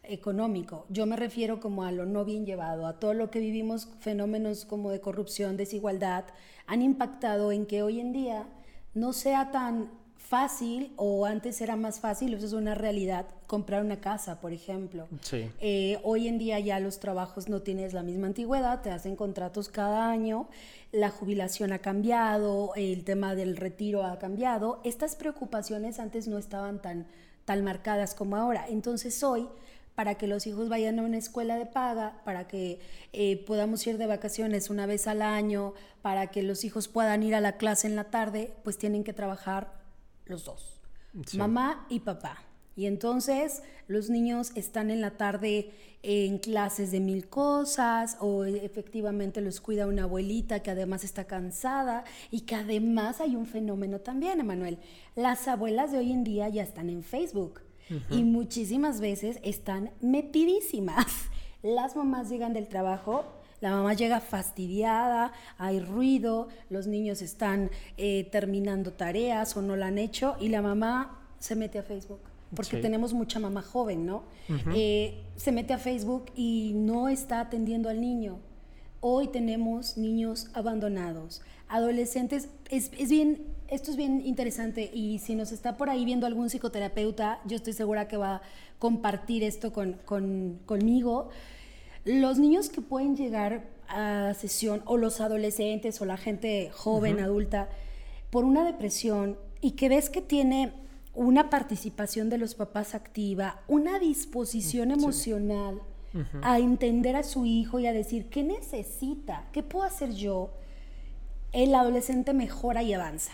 [0.04, 0.86] económico.
[0.90, 4.66] Yo me refiero como a lo no bien llevado, a todo lo que vivimos, fenómenos
[4.66, 6.26] como de corrupción, desigualdad,
[6.68, 8.46] han impactado en que hoy en día
[8.94, 9.90] no sea tan
[10.24, 15.08] fácil o antes era más fácil, eso es una realidad, comprar una casa, por ejemplo.
[15.22, 15.50] Sí.
[15.60, 19.70] Eh, hoy en día ya los trabajos no tienes la misma antigüedad, te hacen contratos
[19.70, 20.48] cada año,
[20.92, 24.80] la jubilación ha cambiado, el tema del retiro ha cambiado.
[24.84, 27.06] Estas preocupaciones antes no estaban tan,
[27.46, 28.66] tan marcadas como ahora.
[28.68, 29.48] Entonces hoy,
[29.94, 32.80] para que los hijos vayan a una escuela de paga, para que
[33.12, 37.36] eh, podamos ir de vacaciones una vez al año, para que los hijos puedan ir
[37.36, 39.83] a la clase en la tarde, pues tienen que trabajar
[40.26, 40.82] los dos,
[41.26, 41.38] Sí.
[41.38, 42.44] mamá y papá.
[42.76, 49.42] Y entonces los niños están en la tarde en clases de mil cosas o efectivamente
[49.42, 54.40] los cuida una abuelita que además está cansada y que además hay un fenómeno también,
[54.40, 54.80] Emanuel.
[55.16, 57.62] Las abuelas de hoy en día ya están en Facebook
[58.10, 61.06] y muchísimas veces están metidísimas.
[61.62, 63.24] Las mamás llegan del trabajo
[63.64, 69.88] la mamá llega fastidiada, hay ruido, los niños están eh, terminando tareas o no la
[69.88, 72.20] han hecho y la mamá se mete a Facebook.
[72.56, 72.82] Porque Sí.
[72.82, 74.24] tenemos mucha mamá joven, ¿no?
[74.76, 78.38] Eh, se mete a Facebook y no está atendiendo al niño.
[79.00, 82.50] Hoy tenemos niños abandonados, adolescentes.
[82.70, 86.50] Es, es bien, esto es bien interesante y si nos está por ahí viendo algún
[86.50, 88.42] psicoterapeuta, yo estoy segura que va a
[88.78, 91.30] compartir esto con, con- conmigo.
[92.06, 97.70] Los niños que pueden llegar a sesión, o los adolescentes, o la gente joven, adulta,
[98.30, 100.74] por una depresión y que ves que tiene
[101.14, 105.82] una participación de los papás activa, una disposición emocional
[106.42, 109.46] a entender a su hijo y a decir, ¿qué necesita?
[109.52, 110.52] ¿Qué puedo hacer yo?
[111.54, 113.32] el adolescente mejora y avanza.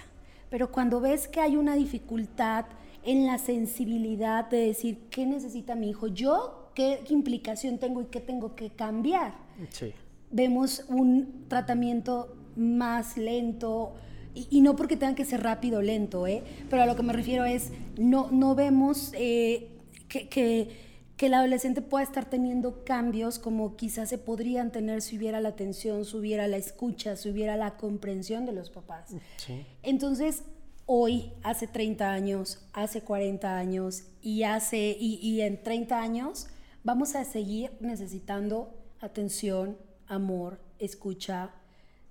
[0.49, 2.65] Pero cuando ves que hay una dificultad
[3.03, 8.19] en la sensibilidad de decir qué necesita mi hijo, yo qué implicación tengo y qué
[8.19, 9.33] tengo que cambiar,
[9.71, 9.93] Sí.
[10.31, 13.93] vemos un tratamiento más lento.
[14.35, 16.43] Y, y no porque tenga que ser rápido o lento, ¿eh?
[16.69, 19.69] pero a lo que me refiero es, no, no vemos eh,
[20.07, 20.69] que, que,
[21.17, 25.49] que el adolescente pueda estar teniendo cambios como quizás se podrían tener si hubiera la
[25.49, 29.15] atención, si hubiera la escucha, si hubiera la comprensión de los papás.
[29.37, 29.65] Sí.
[29.83, 30.43] Entonces,
[30.85, 36.47] hoy, hace 30 años, hace 40 años y, hace, y, y en 30 años,
[36.89, 41.51] vamos a seguir necesitando atención, amor, escucha,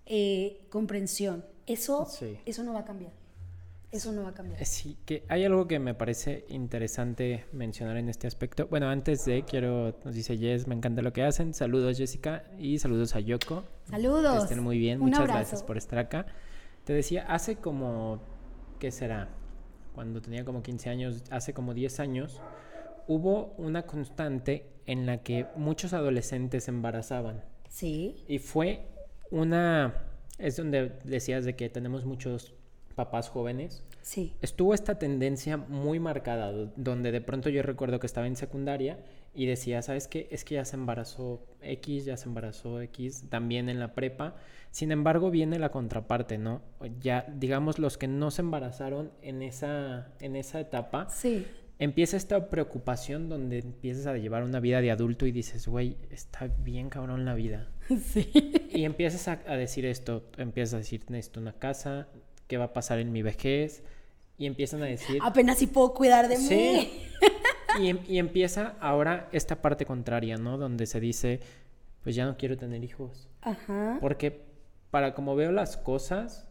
[0.06, 1.44] eh, comprensión.
[1.66, 2.38] Eso, Sí.
[2.46, 3.10] eso no va a cambiar.
[3.90, 4.64] Eso no va a cambiar.
[4.64, 8.68] Sí, que hay algo que me parece interesante mencionar en este aspecto.
[8.68, 11.54] Bueno, antes de, quiero, nos dice Jess, me encanta lo que hacen.
[11.54, 13.64] Saludos Jessica y saludos a Yoko.
[13.86, 14.44] Que Saludos.
[14.44, 15.38] estén muy bien, Un muchas abrazo.
[15.38, 16.26] gracias por estar acá.
[16.84, 18.20] Te decía, hace como,
[18.78, 19.28] ¿qué será?
[19.96, 22.40] Cuando tenía como 15 años, hace como 10 años,
[23.08, 27.42] hubo una constante en la que muchos adolescentes se embarazaban.
[27.68, 28.86] Sí, Y fue
[29.30, 29.94] una,
[30.38, 32.54] es donde decías de que tenemos muchos
[32.94, 33.84] papás jóvenes.
[34.02, 34.34] sí.
[34.42, 38.98] Estuvo esta tendencia muy marcada, do- donde de pronto yo recuerdo que estaba en secundaria
[39.34, 40.26] y decía, ¿sabes qué?
[40.30, 44.34] Es que ya se embarazó X, ya se embarazó X, también en la prepa.
[44.70, 46.62] Sin embargo, viene la contraparte, ¿no?
[47.00, 51.46] Ya, digamos, los que no se embarazaron en esa, en esa etapa, Sí,
[51.78, 56.46] empieza esta preocupación donde empiezas a llevar una vida de adulto y dices, güey, está
[56.46, 57.68] bien cabrón la vida.
[58.12, 58.30] sí.
[58.70, 62.08] Y empiezas a, a decir esto, empiezas a decir, necesito una casa,
[62.46, 63.82] ¿qué va a pasar en mi vejez?
[64.36, 65.18] Y empiezan a decir...
[65.22, 66.54] Apenas si puedo cuidar de Sí.
[66.54, 66.90] mí.
[67.84, 70.58] y, em- y empieza ahora esta parte contraria, ¿no?
[70.58, 71.40] Donde se dice,
[72.02, 73.28] pues ya no quiero tener hijos.
[73.42, 73.98] Ajá.
[74.00, 74.42] Porque
[74.90, 76.48] para como veo las cosas,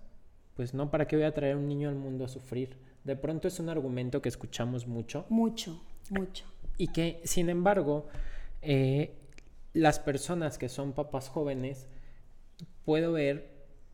[0.56, 2.78] pues no, ¿para qué voy a traer un niño al mundo a sufrir?
[3.08, 6.44] De pronto es un argumento que escuchamos mucho Mucho, mucho.
[6.78, 8.08] y que, sin embargo,
[8.62, 9.14] eh,
[9.72, 11.88] las personas que son papás jóvenes,
[12.84, 13.50] puedo ver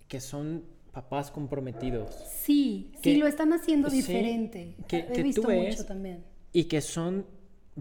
[0.07, 4.75] que son papás comprometidos Sí, Que- sí, lo están haciendo sí, diferente.
[4.87, 6.23] que- He que tú visto ves- mucho también.
[6.51, 7.27] y que son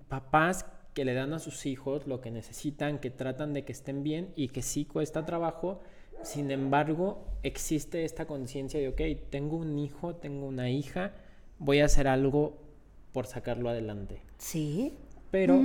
[0.09, 4.03] papás que le dan a sus hijos lo que necesitan, que tratan de que estén
[4.03, 5.81] bien y que sí cuesta trabajo.
[6.23, 11.13] Sin embargo, existe esta conciencia de, ok, tengo un hijo, tengo una hija,
[11.63, 12.59] voy a hacer algo
[13.13, 14.23] por sacarlo adelante.
[14.39, 14.95] Sí.
[15.31, 15.63] Pero,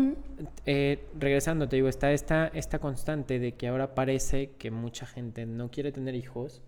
[0.65, 5.45] eh, regresando, te digo, está esta, esta constante de que ahora parece que mucha gente
[5.45, 6.61] no quiere tener hijos.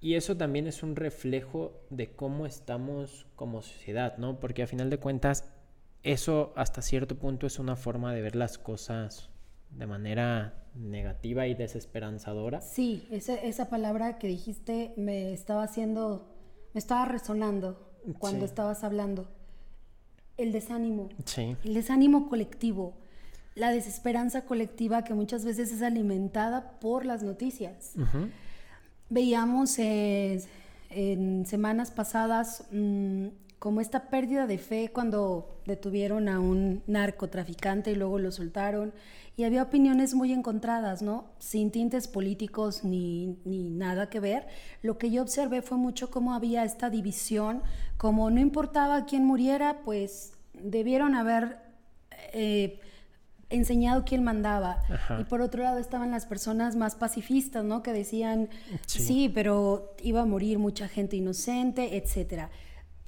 [0.00, 4.40] Y eso también es un reflejo de cómo estamos como sociedad, ¿no?
[4.40, 5.44] Porque a final de cuentas,
[6.02, 9.28] eso hasta cierto punto es una forma de ver las cosas
[9.68, 12.62] de manera negativa y desesperanzadora.
[12.62, 16.34] Sí, esa, esa palabra que dijiste me estaba haciendo,
[16.72, 18.44] me estaba resonando cuando Sí.
[18.46, 19.28] estabas hablando.
[20.36, 22.94] El desánimo, Sí, el desánimo colectivo,
[23.54, 27.92] la desesperanza colectiva que muchas veces es alimentada por las noticias.
[29.08, 30.42] Veíamos eh,
[30.90, 33.26] en semanas pasadas mm,
[33.58, 38.92] como esta pérdida de fe cuando detuvieron a un narcotraficante y luego lo soltaron.
[39.40, 41.24] Y había opiniones muy encontradas, ¿no?
[41.38, 44.46] Sin tintes políticos ni, ni nada que ver.
[44.82, 47.62] Lo que yo observé fue mucho cómo había esta división,
[47.96, 51.56] como no importaba quién muriera, pues debieron haber
[52.34, 52.80] eh,
[53.48, 54.82] enseñado quién mandaba.
[54.90, 55.18] Ajá.
[55.22, 57.82] Y por otro lado estaban las personas más pacifistas, ¿no?
[57.82, 58.50] Que decían,
[58.84, 58.98] Sí.
[59.02, 62.50] sí, pero iba a morir mucha gente inocente, etcétera.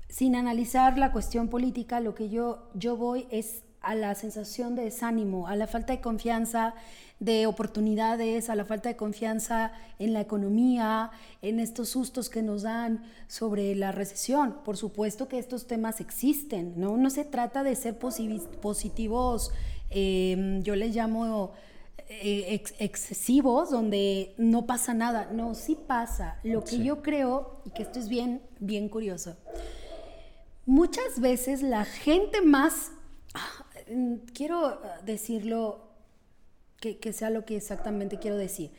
[0.09, 4.85] Sin analizar la cuestión política, lo que yo, yo voy es a la sensación de
[4.85, 6.75] desánimo, a la falta de confianza,
[7.21, 12.63] de oportunidades, a la falta de confianza en la economía, en estos sustos que nos
[12.63, 14.57] dan sobre la recesión.
[14.65, 16.97] Por supuesto que estos temas existen, ¿no?
[16.97, 19.51] No se trata de ser positivos,
[19.91, 21.53] eh, yo les llamo
[22.09, 25.31] eh, ex- excesivos, donde no pasa nada.
[25.33, 26.39] No, sí pasa.
[26.43, 26.83] Lo que Sí.
[26.85, 29.37] yo creo, y que esto es bien, bien curioso,
[30.67, 32.93] muchas veces la gente más,
[34.35, 35.93] quiero ah, decirlo,
[36.81, 38.73] que, que sea lo que exactamente quiero decir,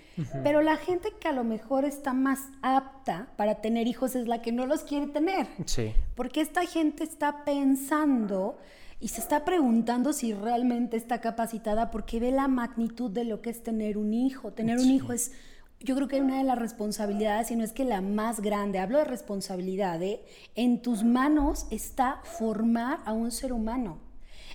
[0.43, 4.41] pero la gente que a lo mejor está más apta para tener hijos es la
[4.41, 5.47] que no los quiere tener.
[5.65, 8.57] sí, Porque esta gente está pensando
[9.03, 13.49] y se está preguntando si realmente está capacitada porque ve la magnitud de lo que
[13.49, 14.53] es tener un hijo.
[14.53, 15.33] Tener un hijo es,
[15.81, 18.99] yo creo que una de las responsabilidades, y no es que la más grande, hablo
[18.99, 20.23] de responsabilidad, ¿eh?
[20.55, 23.97] en tus manos está formar a un ser humano.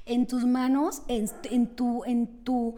[0.08, 2.76] En tus manos, en, tu, en tu,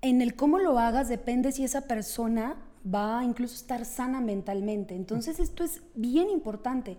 [0.00, 4.94] en el cómo lo hagas depende si esa persona va a incluso estar sana mentalmente.
[4.94, 6.96] Entonces esto es bien importante.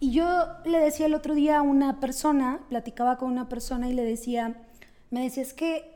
[0.00, 0.26] Y yo
[0.64, 4.56] le decía el otro día a una persona, platicaba con una persona y le decía,
[5.10, 5.94] me decía, es que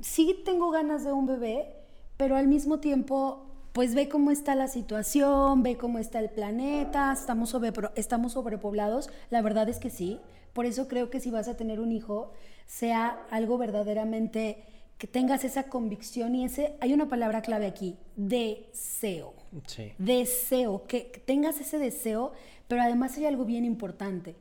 [0.00, 1.76] sí tengo ganas de un bebé,
[2.16, 7.12] pero al mismo tiempo, pues ve cómo está la situación, ve cómo está el planeta,
[7.12, 9.08] estamos, sobre, estamos sobrepoblados.
[9.30, 10.20] La verdad es que sí.
[10.58, 12.32] Por eso creo que si vas a tener un hijo,
[12.66, 14.64] sea algo verdaderamente
[14.98, 19.34] que tengas esa convicción y ese, hay una palabra clave aquí, deseo.
[19.68, 19.92] sí.
[19.98, 22.32] Deseo, que, tengas ese deseo,
[22.66, 24.34] pero además hay algo bien importante,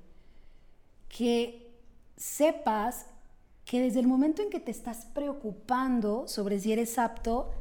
[1.07, 1.69] que
[2.15, 3.05] sepas
[3.63, 7.51] que desde el momento en que te estás preocupando sobre si eres apto,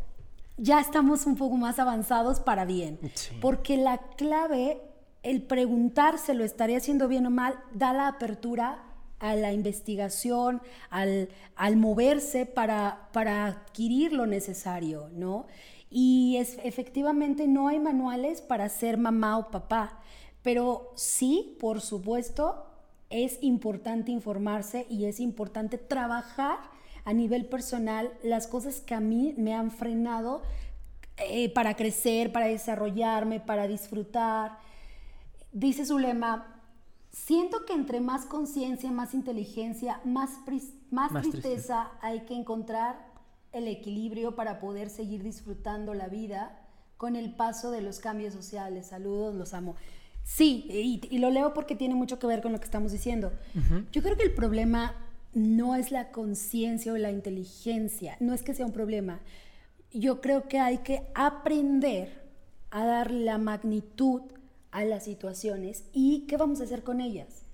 [0.57, 2.99] ya estamos un poco más avanzados para bien.
[3.12, 3.37] Sí.
[3.38, 4.81] Porque la clave,
[5.27, 8.85] el preguntarse lo estaré haciendo bien o mal, da la apertura
[9.19, 15.49] a la investigación, al, al moverse para, para adquirir lo necesario, ¿no?
[15.91, 19.99] Y es, efectivamente no hay manuales para ser mamá o papá,
[20.43, 22.65] pero sí, por supuesto,
[23.11, 26.59] es importante informarse y es importante trabajar
[27.05, 30.43] a nivel personal las cosas que a mí me han frenado
[31.17, 34.65] eh, para crecer, para desarrollarme, para disfrutar.
[35.57, 36.61] Dice su lema,
[37.11, 40.33] siento que entre más conciencia, más inteligencia, más,
[40.90, 43.07] más, Más tristeza, hay que encontrar
[43.53, 46.61] el equilibrio para poder seguir disfrutando la vida
[46.99, 48.88] con el paso de los cambios sociales.
[48.88, 49.77] Saludos, los amo.
[50.25, 53.33] Sí, y, y lo leo porque tiene mucho que ver con lo que estamos diciendo.
[53.92, 54.95] Yo creo que el problema
[55.33, 59.21] no es la conciencia o la inteligencia, no es que sea un problema.
[59.90, 62.27] Yo creo que hay que aprender
[62.71, 64.20] a dar la magnitud
[64.77, 67.45] a las situaciones y qué vamos a hacer con ellas.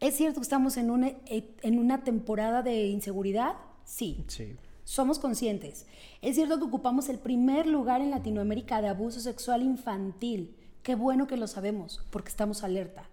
[0.00, 3.52] ¿Es cierto que estamos en una, e- en una temporada de inseguridad?
[3.84, 4.24] Sí.
[4.26, 4.56] Sí.
[4.84, 5.86] Somos conscientes.
[6.22, 10.56] Es cierto que ocupamos el primer lugar en Latinoamérica de abuso sexual infantil.
[10.82, 13.08] Qué bueno que lo sabemos, porque estamos alerta.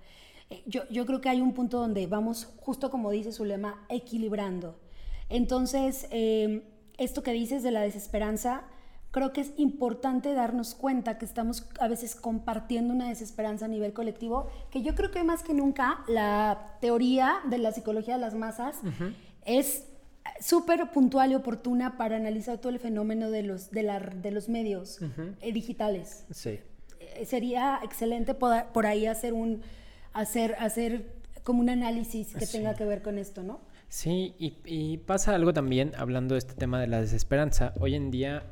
[0.49, 3.85] Eh, Yo, yo creo que hay un punto donde vamos, justo como dice su lema,
[3.89, 4.79] equilibrando.
[5.29, 6.63] Entonces, eh,
[6.97, 8.63] esto que dices de la desesperanza,
[9.11, 13.93] creo que es importante darnos cuenta que estamos a veces compartiendo una desesperanza a nivel
[13.93, 18.35] colectivo, que yo creo que más que nunca la teoría de la psicología de las
[18.35, 18.77] masas
[19.45, 19.85] es
[20.41, 24.47] súper puntual y oportuna para analizar todo el fenómeno de los, de la- de los
[24.47, 24.99] medios
[25.41, 26.25] eh, digitales.
[26.31, 26.59] Sí.
[26.99, 29.61] Eh, sería excelente poder- por ahí hacer un
[30.13, 31.05] hacer hacer
[31.43, 32.57] como un análisis que Sí.
[32.57, 33.59] tenga que ver con esto, ¿no?
[33.87, 37.73] Sí, y, y pasa algo también, hablando de este tema de la desesperanza.
[37.79, 38.43] Hoy en día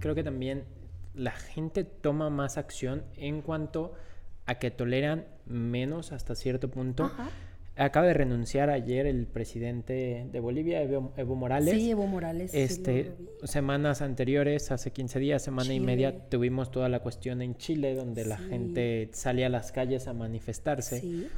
[0.00, 0.64] creo que también
[1.14, 3.94] la gente toma más acción en cuanto
[4.46, 7.04] a que toleran menos hasta cierto punto.
[7.04, 7.30] Ajá.
[7.76, 11.74] Acaba de renunciar ayer el presidente de Bolivia, Evo, Evo Morales.
[11.74, 12.52] Sí, Evo Morales.
[12.52, 13.12] Este,
[13.44, 18.26] semanas anteriores, hace 15 días, semana y media, tuvimos toda la cuestión en Chile, donde
[18.26, 21.00] la gente salía a las calles a manifestarse.
[21.00, 21.28] Sí.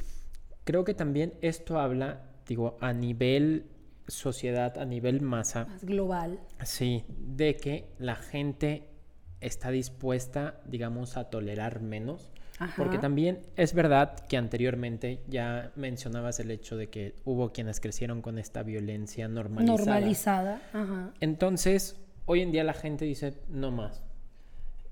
[0.65, 3.67] Creo que también esto habla, digo, a nivel
[4.07, 6.39] sociedad, a nivel masa, Más global.
[6.63, 8.89] sí, de que la gente
[9.41, 12.31] está dispuesta, digamos, a tolerar menos.
[12.77, 13.01] Porque Ajá.
[13.01, 18.37] también es verdad que anteriormente ya mencionabas el hecho de que hubo quienes crecieron con
[18.37, 19.77] esta violencia normalizada.
[19.77, 20.61] Normalizada.
[20.71, 21.13] Ajá.
[21.19, 24.03] Entonces, hoy en día la gente dice, no más.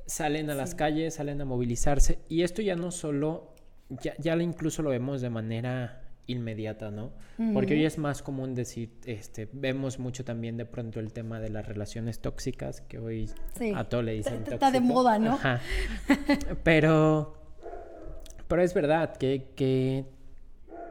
[0.07, 2.19] Salen a las calles, salen a movilizarse.
[2.27, 3.53] Y esto ya no solo,
[3.89, 6.00] ya, ya incluso lo vemos de manera
[6.31, 7.11] inmediata, ¿no?
[7.53, 11.49] Porque hoy es más común decir, este, vemos mucho también de pronto el tema de
[11.49, 13.73] las relaciones tóxicas, que hoy Sí.
[13.75, 14.93] a todo le dicen Está- está de tóxico.
[14.93, 15.33] moda, ¿no?
[15.33, 15.59] Ajá.
[16.63, 17.35] Pero,
[18.47, 20.05] pero es verdad que, que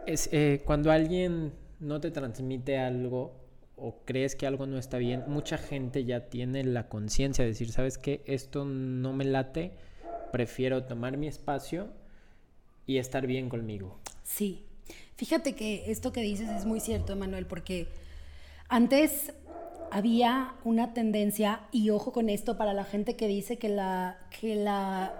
[0.07, 3.38] es, eh, cuando alguien no te transmite algo
[3.76, 7.70] o crees que algo no está bien, mucha gente ya tiene la conciencia de decir,
[7.72, 8.22] ¿sabes qué?
[8.26, 9.72] Esto no me late,
[10.32, 11.88] prefiero tomar mi espacio
[12.86, 13.99] y estar bien conmigo.
[14.24, 14.64] Sí.
[15.16, 17.88] Fíjate que esto que dices es muy cierto, Manuel, porque
[18.68, 19.32] antes
[19.91, 24.55] había una tendencia, y ojo con esto para la gente que dice que la, que
[24.55, 25.14] la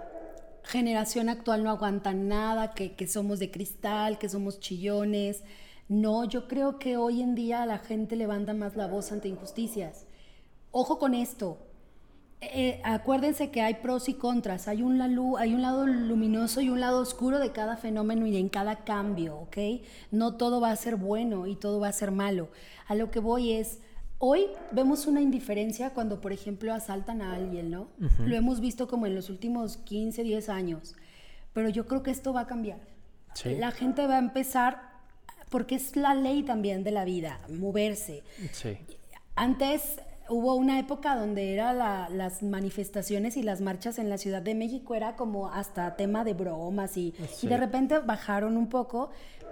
[0.63, 5.43] generación actual no aguanta nada, que, que somos de cristal, que somos chillones.
[5.89, 10.05] No, yo creo que hoy en día la gente levanta más la voz ante injusticias.
[10.71, 11.57] Ojo con esto.
[12.43, 16.69] Eh, acuérdense que hay pros y contras, hay un, lalu- hay un lado luminoso y
[16.71, 19.57] un lado oscuro de cada fenómeno y en cada cambio, ¿ok?
[20.09, 22.49] No todo va a ser bueno y todo va a ser malo.
[22.87, 23.77] A lo que voy es,
[24.17, 27.89] hoy vemos una indiferencia cuando, por ejemplo, asaltan a alguien, ¿no?
[28.25, 30.95] Lo hemos visto como en los últimos 15, 10 años,
[31.53, 32.79] pero yo creo que esto va a cambiar.
[33.35, 33.53] Sí.
[33.55, 34.81] La gente va a empezar,
[35.49, 38.23] porque es la ley también de la vida, moverse.
[38.51, 38.77] Sí.
[39.35, 40.01] Antes
[40.31, 44.55] hubo una época donde era la- las manifestaciones y las marchas en la Ciudad de
[44.55, 47.47] México era como hasta tema de bromas y, y Sí.
[47.47, 49.09] de repente bajaron un poco,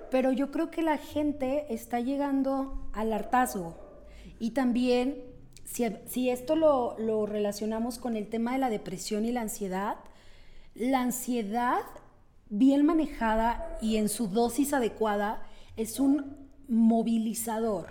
[0.09, 3.75] pero yo creo que la gente está llegando al hartazgo
[4.39, 5.21] y también
[5.65, 9.97] si, si esto lo, lo relacionamos con el tema de la depresión y la ansiedad,
[10.75, 11.79] la ansiedad
[12.49, 15.43] bien manejada y en su dosis adecuada
[15.77, 17.87] es un movilizador.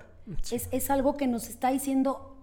[0.50, 2.36] Es, es algo que nos está diciendo,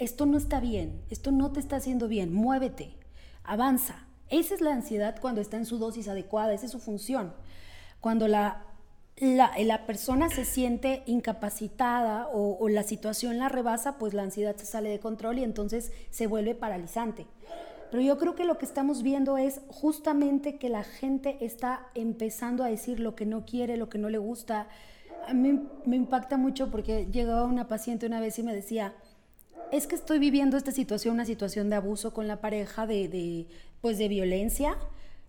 [0.00, 2.96] esto no está bien, esto no te está haciendo bien, muévete,
[3.44, 4.06] avanza.
[4.30, 7.34] Esa es la ansiedad cuando está en su dosis adecuada, esa es su función.
[8.00, 8.64] Cuando la,
[9.18, 14.56] la, la persona se siente incapacitada o, o la situación la rebasa, pues la ansiedad
[14.56, 17.26] se sale de control y entonces se vuelve paralizante.
[17.90, 22.64] Pero yo creo que lo que estamos viendo es justamente que la gente está empezando
[22.64, 24.68] a decir lo que no quiere, lo que no le gusta.
[25.28, 28.94] A mí me impacta mucho porque llegaba una paciente una vez y me decía,
[29.72, 33.46] es que estoy viviendo esta situación, una situación de abuso con la pareja, de, de,
[33.80, 34.76] pues de violencia.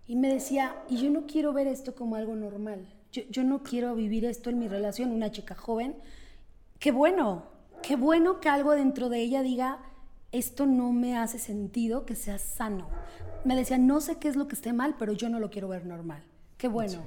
[0.06, 2.86] Y me decía, y yo no quiero ver esto como algo normal.
[3.12, 5.94] Yo, yo no quiero vivir esto en mi relación, una chica joven.
[6.78, 7.44] Qué bueno,
[7.82, 9.78] qué bueno que algo dentro de ella diga,
[10.32, 12.88] esto no me hace sentido, que sea sano.
[13.44, 15.68] Me decía, no sé qué es lo que esté mal, pero yo no lo quiero
[15.68, 16.22] ver normal.
[16.56, 17.02] Qué bueno.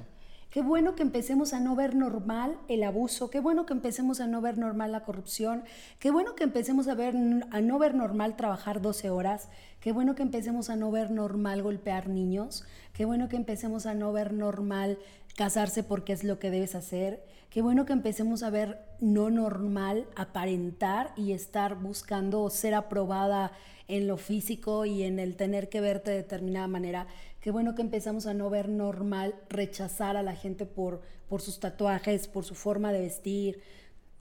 [0.56, 4.26] Qué bueno que empecemos a no ver normal el abuso, qué bueno que empecemos a
[4.26, 5.64] no ver normal la corrupción,
[5.98, 7.14] qué bueno que empecemos a, ver,
[7.50, 9.50] a no ver normal trabajar 12 horas,
[9.80, 13.92] qué bueno que empecemos a no ver normal golpear niños, qué bueno que empecemos a
[13.92, 14.98] no ver normal
[15.36, 20.06] casarse porque es lo que debes hacer, qué bueno que empecemos a ver no normal
[20.16, 23.52] aparentar y estar buscando ser aprobada
[23.88, 27.06] en lo físico y en el tener que verte de determinada manera.
[27.46, 31.60] Qué bueno que empezamos a no ver normal rechazar a la gente por, por sus
[31.60, 33.60] tatuajes, por su forma de vestir.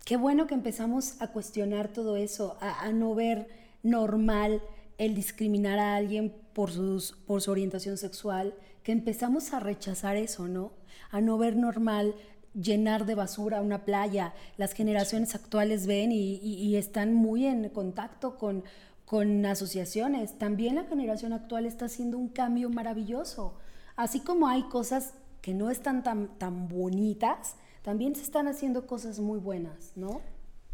[0.06, 3.48] Qué bueno que empezamos a cuestionar todo eso, a, a no ver
[3.82, 4.62] normal
[5.00, 8.54] el discriminar a alguien por, sus, por su orientación sexual,
[8.84, 10.74] que empezamos a rechazar eso, ¿no?
[11.10, 12.14] A no ver normal
[12.54, 14.36] llenar de basura una playa.
[14.58, 18.64] Las generaciones actuales ven y, y- y están muy en contacto con,
[19.06, 20.38] con asociaciones.
[20.38, 23.56] También la generación actual está haciendo un cambio maravilloso.
[23.96, 29.20] Así como hay cosas que no están tan, tan bonitas, también se están haciendo cosas
[29.20, 30.22] muy buenas, ¿no?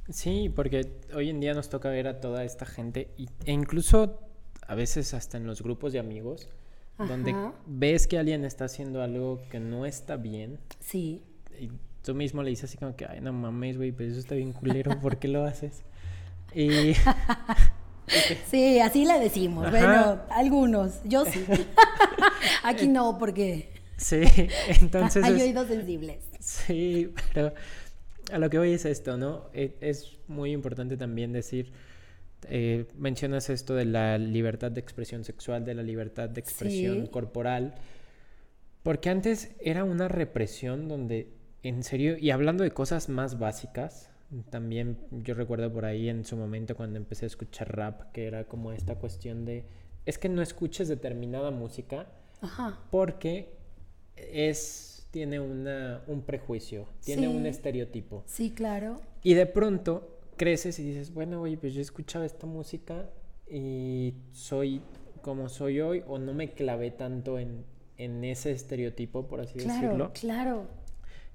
[0.09, 4.19] Sí, porque hoy en día nos toca ver a toda esta gente y- e incluso
[4.67, 6.49] a veces hasta en los grupos de amigos,
[6.97, 7.53] donde Ajá.
[7.67, 11.21] ves que alguien está haciendo algo que no está bien Sí.
[11.59, 11.69] y
[12.03, 14.53] tú mismo le dices así como que, ay, no mames, güey, pues eso está bien
[14.53, 15.83] culero, ¿por qué lo haces?
[16.55, 16.93] Y
[18.49, 19.65] Sí, así le decimos.
[19.67, 19.71] Ajá.
[19.77, 21.43] Bueno, algunos, yo sí.
[22.63, 24.21] Aquí no, porque sí,
[24.81, 25.23] entonces...
[25.23, 26.23] hay oídos sensibles.
[26.39, 27.53] Sí, pero
[28.31, 29.49] a lo que voy es esto, ¿no?
[29.53, 31.71] E- Es muy importante también decir,
[32.49, 37.09] eh, mencionas esto de la libertad de expresión sexual, de la libertad de expresión Sí.
[37.11, 37.75] corporal,
[38.83, 41.33] porque antes era una represión donde,
[41.63, 44.09] en serio, y hablando de cosas más básicas,
[44.49, 48.45] también yo recuerdo por ahí en su momento cuando empecé a escuchar rap, que era
[48.45, 49.65] como esta cuestión de,
[50.05, 52.07] es que no escuches determinada música
[52.41, 52.79] Ajá.
[52.91, 53.53] porque
[54.15, 58.23] es tiene una, un prejuicio, tiene un estereotipo.
[58.27, 59.01] Sí, claro.
[59.23, 63.09] Y de pronto creces y dices, bueno, oye, pues yo escuchaba esta música
[63.49, 64.81] y soy
[65.21, 67.65] como soy hoy o no me clavé tanto en,
[67.97, 70.11] en ese estereotipo, por así Claro, decirlo.
[70.13, 70.67] claro.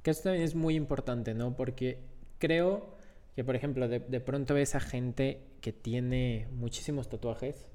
[0.03, 1.55] Que esto también es muy importante, ¿no?
[1.55, 1.99] Porque
[2.39, 2.95] creo
[3.35, 7.67] que, por ejemplo, de, de pronto ves a gente que tiene muchísimos tatuajes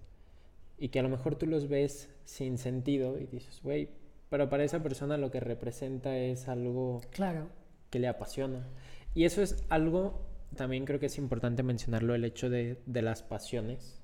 [0.77, 3.89] y que a lo mejor tú los ves sin sentido y dices, güey,
[4.29, 7.49] pero para esa persona lo que representa es algo Claro.
[7.89, 8.67] que le apasiona.
[9.13, 13.23] Y eso es algo, también creo que es importante mencionarlo, el hecho de, de las
[13.23, 13.97] pasiones.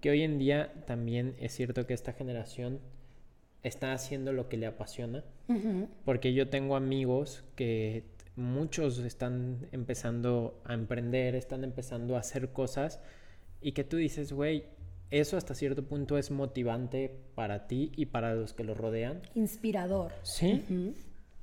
[0.00, 2.78] Que hoy en día también es cierto que esta generación
[3.64, 5.24] está haciendo lo que le apasiona.
[6.04, 8.04] Porque yo tengo amigos que
[8.36, 13.00] muchos están empezando a emprender, están empezando a hacer cosas
[13.60, 14.64] y que tú dices, güey,
[15.10, 19.20] eso hasta cierto punto es motivante para ti y para los que lo rodean.
[19.34, 20.12] Inspirador.
[20.22, 20.94] Sí, Ujú.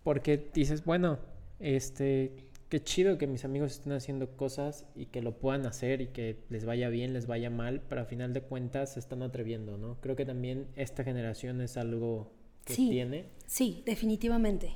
[0.04, 1.20] porque dices, bueno,
[1.60, 6.08] este, qué chido que mis amigos estén haciendo cosas y que lo puedan hacer y
[6.08, 9.78] que les vaya bien, les vaya mal, pero a final de cuentas se están atreviendo,
[9.78, 9.98] ¿no?
[10.02, 12.32] Creo que también esta generación es algo
[12.66, 12.90] que Sí.
[12.90, 13.26] tiene.
[13.46, 14.72] Sí, definitivamente.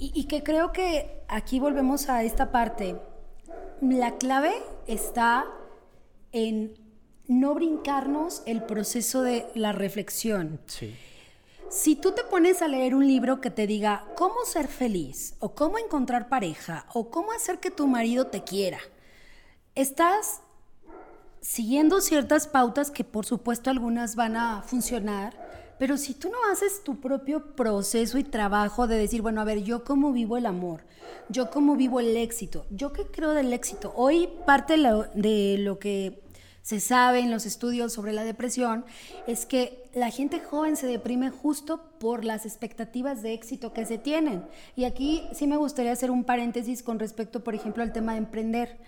[0.00, 2.96] Y, y que creo que aquí volvemos a esta parte.
[3.80, 4.52] La clave
[4.86, 5.46] está
[6.32, 6.74] en
[7.28, 10.60] no brincarnos el proceso de la reflexión.
[10.66, 10.96] Sí.
[11.70, 15.54] Si tú te pones a leer un libro que te diga cómo ser feliz, o
[15.54, 18.80] cómo encontrar pareja, o cómo hacer que tu marido te quiera,
[19.76, 20.40] estás
[21.40, 26.84] siguiendo ciertas pautas que por supuesto algunas van a funcionar, pero si tú no haces
[26.84, 30.82] tu propio proceso y trabajo de decir, bueno, a ver, yo cómo vivo el amor,
[31.30, 33.90] yo cómo vivo el éxito, yo qué creo del éxito.
[33.96, 34.74] Hoy parte
[35.14, 36.22] de lo, que
[36.60, 38.84] se sabe en los estudios sobre la depresión
[39.26, 43.96] es que la gente joven se deprime justo por las expectativas de éxito que se
[43.96, 44.44] tienen.
[44.76, 48.18] Y aquí sí me gustaría hacer un paréntesis con respecto, por ejemplo, al tema de
[48.18, 48.78] emprender.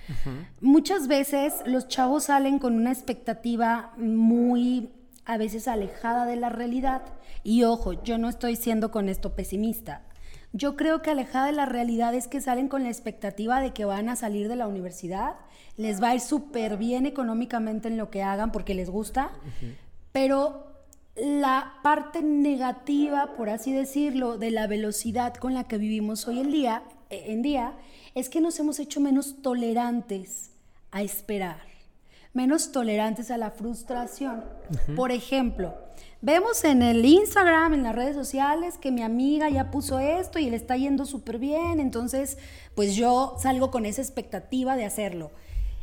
[0.60, 4.90] Muchas veces los chavos salen con una expectativa muy
[5.24, 7.02] a veces alejada de la realidad.
[7.44, 10.02] Y ojo, yo no estoy siendo con esto pesimista.
[10.52, 13.86] Yo creo que alejada de la realidad es que salen con la expectativa de que
[13.86, 15.36] van a salir de la universidad,
[15.76, 19.30] les va a ir súper bien económicamente en lo que hagan porque les gusta,
[20.12, 20.72] pero
[21.16, 26.50] la parte negativa, por así decirlo, de la velocidad con la que vivimos hoy en
[26.50, 27.74] día, en día
[28.14, 30.50] es que nos hemos hecho menos tolerantes
[30.90, 31.60] a esperar,
[32.32, 34.44] menos tolerantes a la frustración.
[34.96, 35.74] Por ejemplo,
[36.20, 40.48] vemos en el Instagram, en las redes sociales, que mi amiga ya puso esto y
[40.48, 42.38] le está yendo súper bien, entonces
[42.74, 45.30] pues yo salgo con esa expectativa de hacerlo.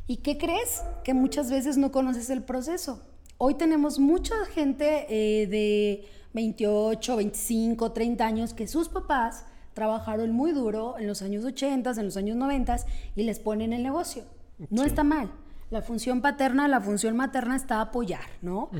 [0.07, 0.81] ¿Y qué crees?
[1.03, 3.03] Que muchas veces no conoces el proceso.
[3.37, 9.45] Hoy tenemos mucha gente eh, de 28, 25, 30 años que sus papás
[9.75, 12.77] trabajaron muy duro en los años 80, en los años 90
[13.15, 14.23] y les ponen el negocio.
[14.71, 14.87] No Sí.
[14.89, 15.31] está mal.
[15.70, 18.72] La función paterna, la función materna está apoyar, ¿no?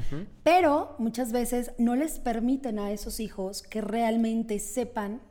[0.44, 5.22] Pero muchas veces no les permiten a esos hijos que realmente sepan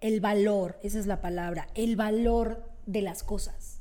[0.00, 3.80] el valor, esa es la palabra, el valor de las cosas.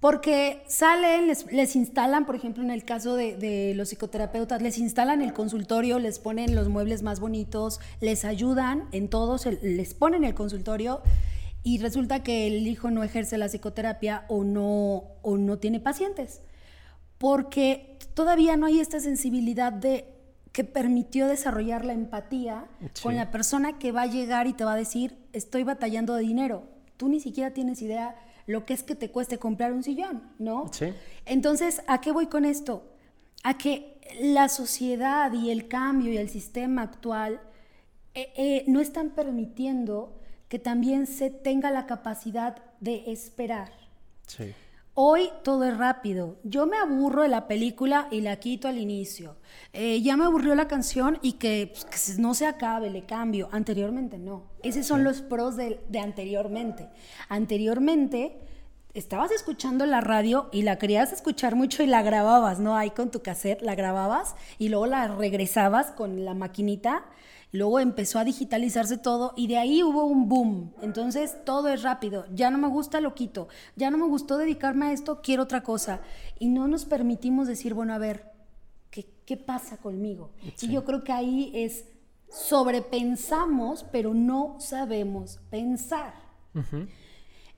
[0.00, 4.78] Porque salen, les, les instalan, por ejemplo, en el caso de, de los psicoterapeutas, les
[4.78, 10.22] instalan el consultorio, les ponen los muebles más bonitos, les ayudan en todos, les ponen
[10.22, 11.02] el consultorio
[11.68, 16.40] y resulta que el hijo no ejerce la psicoterapia o no, o no tiene pacientes.
[17.18, 20.06] Porque todavía no hay esta sensibilidad de
[20.52, 22.64] que permitió desarrollar la empatía
[22.94, 23.02] Sí.
[23.02, 26.22] con la persona que va a llegar y te va a decir, estoy batallando de
[26.22, 26.62] dinero.
[26.96, 28.16] Tú ni siquiera tienes idea
[28.46, 30.70] lo que es que te cueste comprar un sillón, ¿no?
[30.72, 30.86] Sí.
[31.26, 32.90] Entonces, ¿a qué voy con esto?
[33.44, 37.42] A que la sociedad y el cambio y el sistema actual
[38.14, 40.17] eh, eh, no están permitiendo
[40.48, 43.70] que también se tenga la capacidad de esperar.
[44.26, 44.54] Sí.
[45.00, 46.38] Hoy todo es rápido.
[46.42, 49.36] Yo me aburro de la película y la quito al inicio.
[49.72, 53.48] Eh, ya me aburrió la canción y que, pues, que no se acabe, le cambio.
[53.52, 54.42] Anteriormente no.
[54.64, 56.88] Esos son los pros de, de anteriormente.
[57.28, 58.40] Anteriormente
[58.92, 62.76] estabas escuchando la radio y la querías escuchar mucho y la grababas, ¿no?
[62.76, 67.04] Ahí con tu cassette la grababas y luego la regresabas con la maquinita.
[67.50, 70.74] Luego empezó a digitalizarse todo y de ahí hubo un boom.
[70.82, 72.26] Entonces todo es rápido.
[72.34, 73.48] Ya no me gusta, lo quito.
[73.76, 76.00] Ya no me gustó dedicarme a esto, quiero otra cosa.
[76.38, 78.32] Y no nos permitimos decir, bueno, a ver,
[78.90, 80.30] ¿qué, qué pasa conmigo?
[80.60, 81.84] Y yo creo que ahí es
[82.30, 86.14] sobrepensamos, pero no sabemos pensar.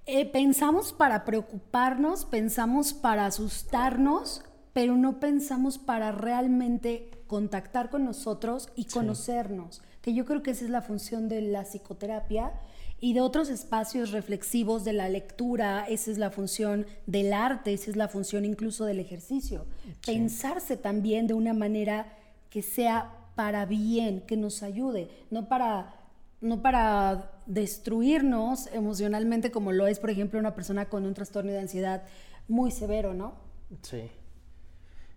[0.06, 8.70] Eh, pensamos para preocuparnos, pensamos para asustarnos, pero no pensamos para realmente contactar con nosotros
[8.74, 12.54] y conocernos, que yo creo que esa es la función de la psicoterapia
[12.98, 17.88] y de otros espacios reflexivos de la lectura, esa es la función del arte, esa
[17.92, 19.64] es la función incluso del ejercicio.
[20.04, 22.12] Pensarse también de una manera
[22.50, 25.94] que sea para bien, que nos ayude, no para
[26.40, 31.60] no para destruirnos emocionalmente como lo es, por ejemplo, una persona con un trastorno de
[31.60, 32.02] ansiedad
[32.48, 33.34] muy severo, ¿no?
[33.82, 34.10] Sí.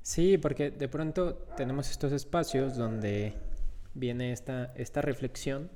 [0.03, 3.33] Sí, porque de pronto tenemos estos espacios donde
[3.93, 5.69] viene esta, esta reflexión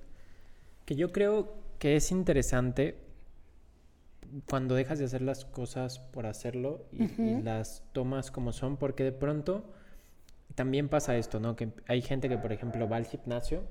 [0.85, 2.97] que yo creo que es interesante
[4.49, 9.03] cuando dejas de hacer las cosas por hacerlo y, y las tomas como son, porque
[9.05, 9.63] de pronto
[10.55, 11.55] también pasa esto, ¿no?
[11.55, 13.63] Que hay gente que, por ejemplo, va al gimnasio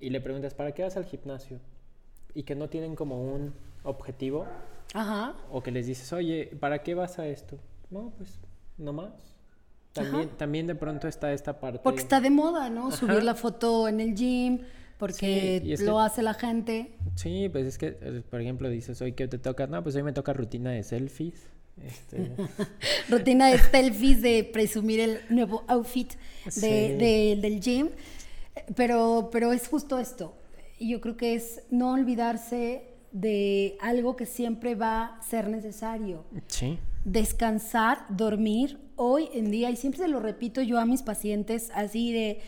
[0.00, 1.60] y le preguntas, ¿para qué vas al gimnasio?
[2.34, 3.52] Y que no tienen como un
[3.84, 4.46] objetivo
[4.94, 5.36] Ajá.
[5.52, 7.58] o que les dices, oye, ¿para qué vas a esto?
[7.90, 8.40] No, pues,
[8.80, 9.12] no más.
[9.92, 11.80] También, también de pronto está esta parte.
[11.82, 12.88] Porque está de moda, ¿no?
[12.88, 12.96] Ajá.
[12.96, 14.60] Subir la foto en el gym,
[14.98, 16.96] porque Sí, lo que- hace la gente.
[17.16, 19.66] Sí, pues es que, eh, por ejemplo, dices, hoy ¿qué te toca?
[19.66, 21.46] No, pues hoy me toca rutina de selfies.
[21.84, 22.30] Este,
[23.08, 26.12] Rutina de selfies de presumir el nuevo outfit
[26.44, 26.68] de- Sí.
[26.68, 27.88] de- del gym.
[28.76, 30.34] Pero, pero es justo esto.
[30.78, 36.24] Y yo creo que es no olvidarse de algo que siempre va a ser necesario.
[36.46, 38.78] sí, descansar, dormir.
[38.96, 42.40] Hoy en día, y siempre se lo repito yo a mis pacientes, así de,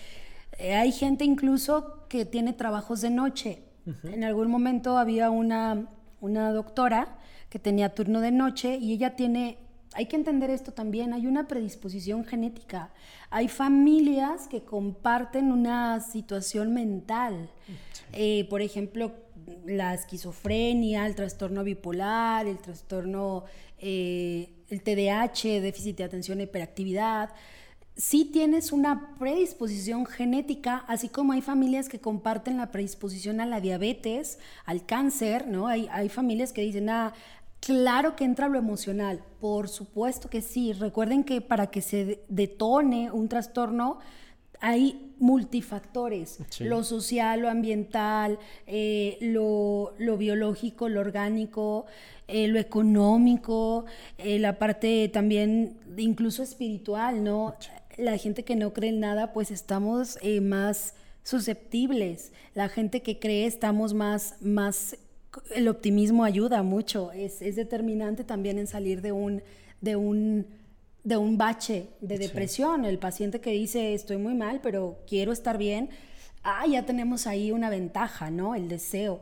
[0.58, 3.62] eh, hay gente incluso que tiene trabajos de noche.
[4.04, 5.88] En algún momento había una,
[6.20, 9.58] una doctora que tenía turno de noche y ella tiene,
[9.94, 12.90] hay que entender esto también, hay una predisposición genética.
[13.30, 17.50] Hay familias que comparten una situación mental.
[18.12, 19.12] Eh, por ejemplo,
[19.66, 23.44] la esquizofrenia, el trastorno bipolar, el trastorno,
[23.78, 27.30] eh, el TDAH, déficit de atención e hiperactividad.
[27.96, 33.60] Sí tienes una predisposición genética, así como hay familias que comparten la predisposición a la
[33.60, 35.66] diabetes, al cáncer, ¿no?
[35.66, 37.12] Hay, hay familias que dicen, ah,
[37.60, 39.22] claro que entra lo emocional.
[39.40, 40.72] Por supuesto que sí.
[40.72, 43.98] Recuerden que para que se de- detone un trastorno,
[44.60, 46.64] hay multifactores, Sí.
[46.64, 51.86] lo social, lo ambiental, eh, lo, lo biológico, lo orgánico,
[52.28, 53.84] eh, lo económico,
[54.18, 57.54] eh, la parte también incluso espiritual, ¿no?
[57.98, 60.94] La gente que no cree en nada, pues estamos más
[61.24, 62.32] susceptibles.
[62.54, 64.96] La gente que cree estamos más, más,
[65.54, 69.42] el optimismo ayuda mucho, es, es determinante también en salir de un,
[69.80, 70.46] de un
[71.04, 72.22] de un bache de Sí.
[72.22, 72.84] depresión.
[72.84, 75.90] El paciente que dice estoy muy mal, pero quiero estar bien,
[76.44, 78.54] ah, ya tenemos ahí una ventaja, ¿no?
[78.54, 79.20] El deseo.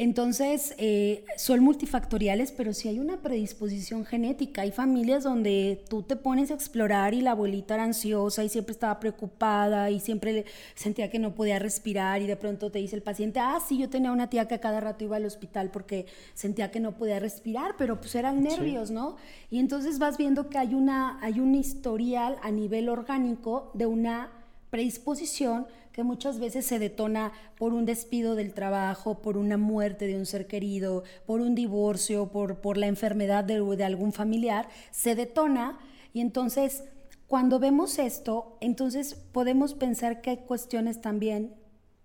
[0.00, 4.62] Entonces, eh, son multifactoriales, pero sí hay una predisposición genética.
[4.62, 8.74] Hay familias donde tú te pones a explorar y la abuelita era ansiosa y siempre
[8.74, 10.44] estaba preocupada y siempre
[10.76, 13.90] sentía que no podía respirar y de pronto te dice el paciente, ah, sí, yo
[13.90, 17.18] tenía una tía que a cada rato iba al hospital porque sentía que no podía
[17.18, 19.16] respirar, pero pues eran nervios, ¿no?
[19.50, 24.30] Y entonces vas viendo que hay, una, hay un historial a nivel orgánico de una
[24.70, 25.66] predisposición
[25.98, 30.26] que muchas veces se detona por un despido del trabajo, por una muerte de un
[30.26, 35.80] ser querido, por un divorcio, por, por la enfermedad de, de algún familiar, se detona
[36.14, 36.84] y entonces
[37.26, 41.56] cuando vemos esto, entonces podemos pensar que hay cuestiones también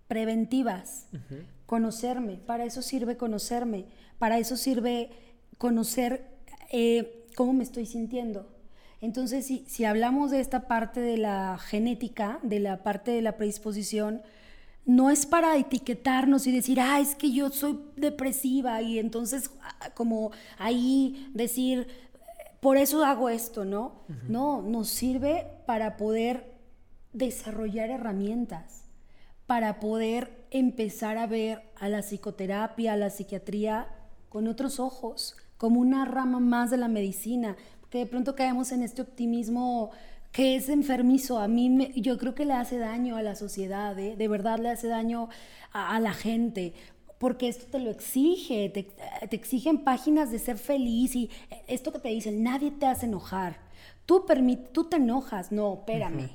[0.08, 1.06] preventivas.
[1.64, 3.84] Conocerme, para eso sirve conocerme,
[4.18, 5.10] para eso sirve
[5.56, 6.26] conocer
[6.72, 8.53] eh, cómo me estoy sintiendo.
[9.04, 13.36] Entonces, si, si hablamos de esta parte de la genética, de la parte de la
[13.36, 14.22] predisposición,
[14.86, 19.90] no es para etiquetarnos y decir, ah, es que yo soy depresiva y entonces ah,
[19.94, 21.86] como ahí decir,
[22.60, 24.04] por eso hago esto, ¿no?
[24.26, 26.54] No, nos sirve para poder
[27.12, 28.84] desarrollar herramientas,
[29.46, 33.88] para poder empezar a ver a la psicoterapia, a la psiquiatría
[34.30, 37.56] con otros ojos, como una rama más de la medicina,
[37.94, 39.92] que de pronto caemos en este optimismo
[40.32, 41.38] que es enfermizo.
[41.38, 44.16] A mí yo creo que le hace daño a la sociedad, ¿eh?
[44.16, 45.28] de verdad le hace daño
[45.70, 46.74] a, la gente,
[47.18, 48.88] porque esto te lo exige, te,
[49.30, 51.30] exigen páginas de ser feliz y
[51.68, 53.60] esto que te dicen, nadie te hace enojar.
[54.06, 54.26] Tú,
[54.72, 56.30] tú te enojas, no, espérame.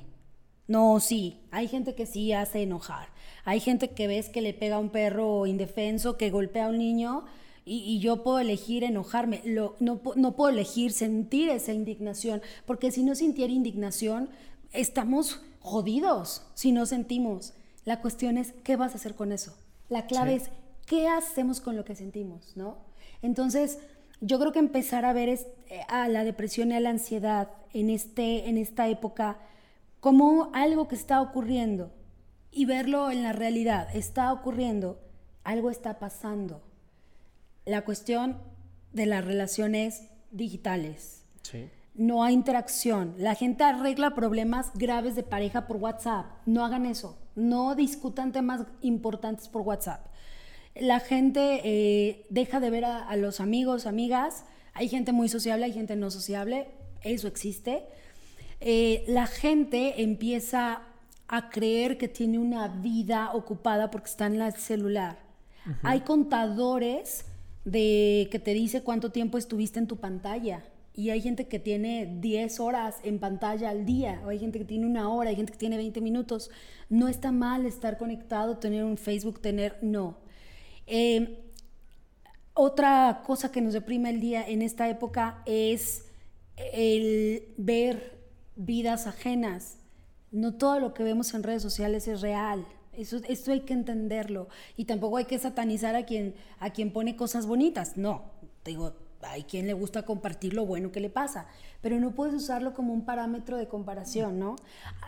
[0.66, 3.08] No, sí, hay gente que sí hace enojar.
[3.44, 6.78] Hay gente que ves que le pega a un perro indefenso, que golpea a un
[6.78, 7.26] niño
[7.64, 9.42] y, yo puedo elegir enojarme.
[9.44, 14.30] Lo, no, no puedo elegir sentir esa indignación, porque si no sintiera indignación,
[14.72, 17.52] estamos jodidos si no sentimos.
[17.84, 19.56] La cuestión es, ¿qué vas a hacer con eso?
[19.88, 20.50] La clave es,
[20.86, 22.56] ¿qué hacemos con lo que sentimos?
[22.56, 22.78] ¿no?
[23.22, 23.78] Entonces,
[24.20, 25.40] yo creo que empezar a ver eh,
[25.88, 29.38] a la depresión y a la ansiedad en, este, en esta época
[30.00, 31.92] como algo que está ocurriendo
[32.50, 34.98] y verlo en la realidad, está ocurriendo,
[35.44, 36.62] algo está pasando
[37.70, 38.36] la cuestión
[38.92, 41.24] de las relaciones digitales.
[41.94, 43.14] No hay interacción.
[43.18, 46.26] La gente arregla problemas graves de pareja por WhatsApp.
[46.46, 47.18] No hagan eso.
[47.34, 50.06] No discutan temas importantes por WhatsApp.
[50.74, 54.44] La gente eh, deja de ver a, los amigos, amigas.
[54.72, 56.68] Hay gente muy sociable, hay gente no sociable.
[57.02, 57.84] Eso existe.
[58.60, 60.82] Eh, la gente empieza
[61.28, 65.18] a creer que tiene una vida ocupada porque está en el celular.
[65.82, 67.26] Hay contadores
[67.64, 70.64] de que te dice cuánto tiempo estuviste en tu pantalla.
[70.94, 74.64] Y hay gente que tiene 10 horas en pantalla al día, o hay gente que
[74.64, 76.50] tiene una hora, hay gente que tiene 20 minutos.
[76.88, 80.18] No está mal estar conectado, tener un Facebook, tener, no.
[80.86, 81.36] Em,
[82.54, 86.06] otra cosa que nos deprime el día en esta época es
[86.56, 88.18] el ver
[88.56, 89.78] vidas ajenas.
[90.32, 92.66] No todo lo que vemos en redes sociales es real.
[93.00, 94.48] Esto hay que entenderlo.
[94.76, 97.96] Y tampoco hay que satanizar a quien, a quien pone cosas bonitas.
[97.96, 98.22] No,
[98.64, 101.46] digo, hay quien le gusta compartir lo bueno que le pasa,
[101.80, 104.56] pero no puedes usarlo como un parámetro de comparación, ¿no?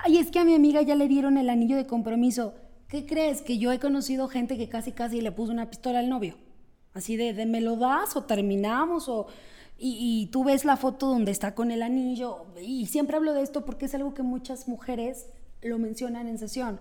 [0.05, 2.55] Ay, es que a mi amiga ya le dieron el anillo de compromiso.
[2.88, 3.40] ¿Qué crees?
[3.40, 6.36] Que yo he conocido gente que casi casi le puso una pistola al novio.
[6.95, 9.26] Así de, me lo das o terminamos o...
[9.84, 12.47] Y, tú ves la foto donde está con el anillo.
[12.62, 15.26] Y siempre hablo de esto porque es algo que muchas mujeres
[15.61, 16.78] lo mencionan en sesión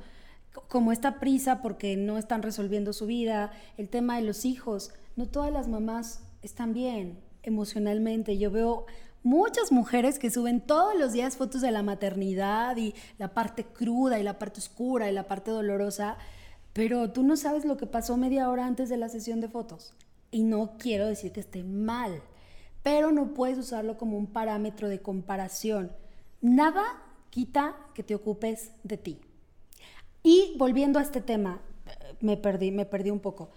[0.67, 5.27] como esta prisa porque no están resolviendo su vida, el tema de los hijos, no
[5.27, 8.37] todas las mamás están bien emocionalmente.
[8.37, 8.85] Yo veo
[9.23, 14.19] muchas mujeres que suben todos los días fotos de la maternidad y la parte cruda
[14.19, 16.17] y la parte oscura y la parte dolorosa,
[16.73, 19.93] pero tú no sabes lo que pasó media hora antes de la sesión de fotos.
[20.31, 22.21] Y no quiero decir que esté mal,
[22.83, 25.91] pero no puedes usarlo como un parámetro de comparación.
[26.39, 26.83] Nada
[27.29, 29.21] quita que te ocupes de ti.
[30.23, 31.61] Y volviendo a este tema,
[32.19, 33.49] me perdí, me perdí un poco,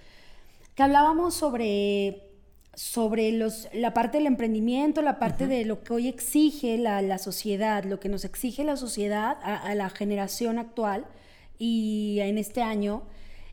[0.74, 2.30] que hablábamos sobre,
[2.74, 7.84] sobre los, la parte del emprendimiento, la parte de lo que hoy exige la, sociedad,
[7.84, 11.06] lo que nos exige la sociedad a, la generación actual
[11.58, 13.02] y en este año,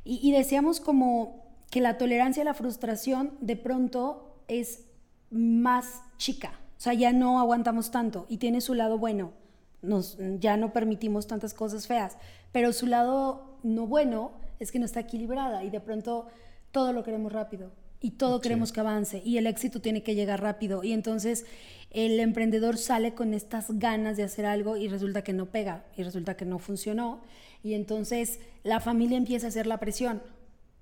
[0.03, 4.86] y, decíamos como que la tolerancia a la frustración de pronto es
[5.30, 9.34] más chica, o sea, ya no aguantamos tanto y tiene su lado bueno,
[9.82, 12.18] nos, ya no permitimos tantas cosas feas,
[12.52, 16.28] pero su lado no bueno es que no está equilibrada y de pronto
[16.72, 20.42] todo lo queremos rápido y todo queremos que avance y el éxito tiene que llegar
[20.42, 20.84] rápido.
[20.84, 21.46] Y entonces
[21.92, 26.04] el emprendedor sale con estas ganas de hacer algo y resulta que no pega y
[26.04, 27.22] resulta que no funcionó.
[27.64, 30.22] Y entonces la familia empieza a hacer la presión.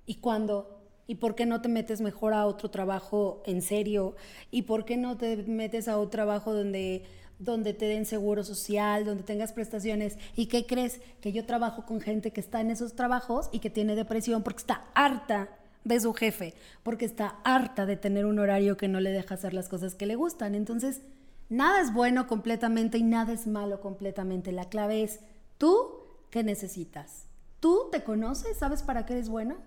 [0.05, 0.79] Y cuando
[1.09, 4.15] ¿Y por qué no te metes mejor a otro trabajo en serio?
[4.51, 7.03] ¿Y por qué no te metes a otro trabajo donde
[7.39, 10.17] donde te den seguro social, donde tengas prestaciones.
[10.35, 10.99] ¿Y qué crees?
[11.21, 14.59] Que yo trabajo con gente que está en esos trabajos y que tiene depresión porque
[14.59, 15.49] está harta
[15.85, 19.53] de su jefe, porque está harta de tener un horario que no le deja hacer
[19.53, 20.53] las cosas que le gustan.
[20.53, 21.01] Entonces,
[21.47, 24.51] nada es bueno completamente y nada es malo completamente.
[24.51, 25.21] La clave es
[25.57, 27.25] tú qué necesitas.
[27.61, 28.57] ¿Tú te conoces?
[28.57, 29.57] ¿Sabes para qué eres bueno?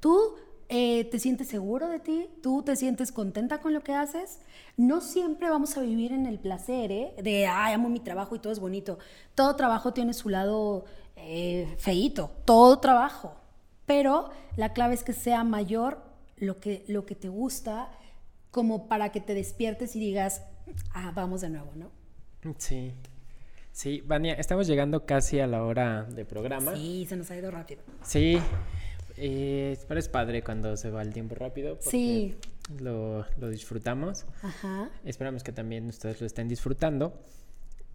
[0.00, 0.36] ¿Tú
[0.68, 2.28] eh, te sientes seguro de ti?
[2.42, 4.40] ¿Tú te sientes contenta con lo que haces?
[4.76, 7.14] No siempre vamos a vivir en el placer, ¿eh?
[7.22, 8.98] De, ay, amo mi trabajo y todo es bonito.
[9.34, 10.84] Todo trabajo tiene su lado
[11.16, 13.34] eh, feíto, todo trabajo.
[13.86, 16.02] Pero la clave es que sea mayor
[16.36, 17.90] lo que, lo que te gusta,
[18.50, 20.42] como para que te despiertes y digas,
[20.92, 21.90] ah, vamos de nuevo, ¿no?
[22.58, 22.92] Sí.
[23.72, 26.74] Sí, Vania, estamos llegando casi a la hora de programa.
[26.74, 27.82] Sí, se nos ha ido rápido.
[28.02, 28.38] Sí,
[29.18, 31.74] eh, pero es padre cuando se va el tiempo rápido.
[31.76, 32.34] Porque Sí.
[32.80, 34.26] Lo, lo disfrutamos.
[34.42, 34.90] Ajá.
[35.04, 37.18] Esperamos que también ustedes lo estén disfrutando.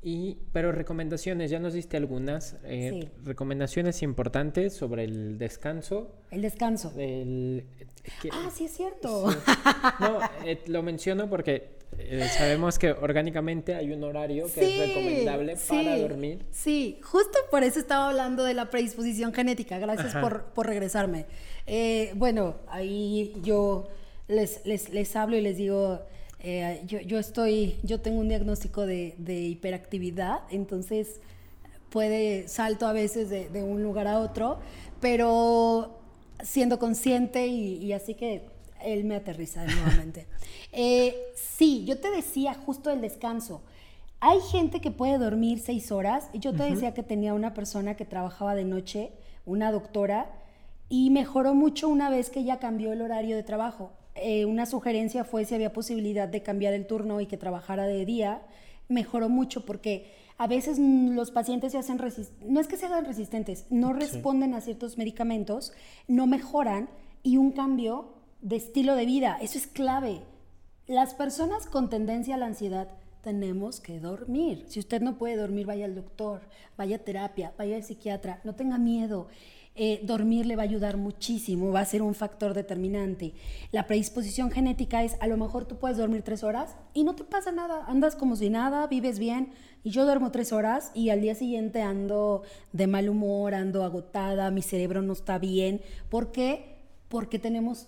[0.05, 2.57] Y, pero recomendaciones, ya nos diste algunas.
[2.65, 3.09] eh, Sí.
[3.23, 6.11] Recomendaciones importantes sobre el descanso.
[6.31, 6.89] El descanso.
[6.91, 7.65] del-
[8.21, 9.27] que- Ah, sí es cierto.
[10.01, 15.55] no, eh, lo menciono porque eh, sabemos que orgánicamente hay un horario que es recomendable
[15.67, 16.45] para sí, dormir.
[16.51, 19.79] Sí, justo por eso estaba hablando de la predisposición genética.
[19.79, 21.25] Gracias por, por regresarme.
[21.65, 23.87] Eh, bueno, ahí yo
[24.27, 26.01] les, les, les hablo y les digo,
[26.39, 31.19] eh, yo, yo estoy, yo tengo un diagnóstico de, de hiperactividad, entonces
[31.89, 34.59] puede salto a veces de, de un lugar a otro,
[34.99, 35.99] pero
[36.41, 38.41] siendo consciente y, y así que
[38.83, 40.27] él me aterriza nuevamente.
[40.75, 43.61] Eh, sí, yo te decía justo el descanso.
[44.19, 46.31] Hay gente que puede dormir seis horas.
[46.33, 49.11] y Yo te decía que tenía una persona que trabajaba de noche,
[49.45, 50.31] una doctora,
[50.89, 53.91] y mejoró mucho una vez que ya cambió el horario de trabajo.
[54.15, 58.05] Eh, una sugerencia fue si había posibilidad de cambiar el turno y que trabajara de
[58.05, 58.41] día.
[58.89, 63.05] Mejoró mucho porque a veces los pacientes se hacen resistentes, no es que se hagan
[63.05, 65.73] resistentes, no responden a ciertos medicamentos,
[66.07, 66.89] no mejoran
[67.21, 68.13] y un cambio
[68.43, 70.21] de estilo de vida, eso es clave.
[70.85, 72.89] Las personas con tendencia a la ansiedad
[73.21, 74.65] tenemos que dormir.
[74.67, 76.41] Si usted no puede dormir, vaya al doctor,
[76.77, 79.27] vaya a terapia, vaya al psiquiatra, no tenga miedo.
[79.75, 83.33] Eh, dormir le va a ayudar muchísimo, va a ser un factor determinante.
[83.71, 87.23] La predisposición genética es, a lo mejor tú puedes dormir tres horas y no te
[87.23, 89.53] pasa nada, andas como si nada, vives bien.
[89.85, 94.51] Y yo duermo tres horas y al día siguiente ando de mal humor, ando agotada,
[94.51, 95.81] mi cerebro no está bien.
[96.09, 96.75] ¿Por qué?
[97.07, 97.87] Porque tenemos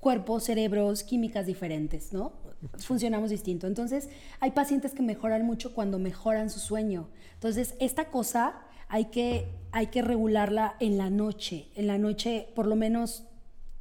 [0.00, 2.32] cuerpos, cerebros, químicas diferentes, ¿no?
[2.78, 3.66] Funcionamos distinto.
[3.66, 4.08] Entonces,
[4.40, 7.08] hay pacientes que mejoran mucho cuando mejoran su sueño.
[7.34, 8.54] Entonces, esta cosa
[8.88, 11.68] hay que, hay que regularla en la noche.
[11.76, 13.24] En la noche, por lo menos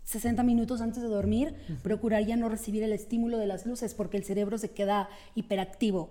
[0.04, 4.18] 60 minutos antes de dormir, procurar ya no recibir el estímulo de las luces porque
[4.18, 6.10] el cerebro se queda hiperactivo.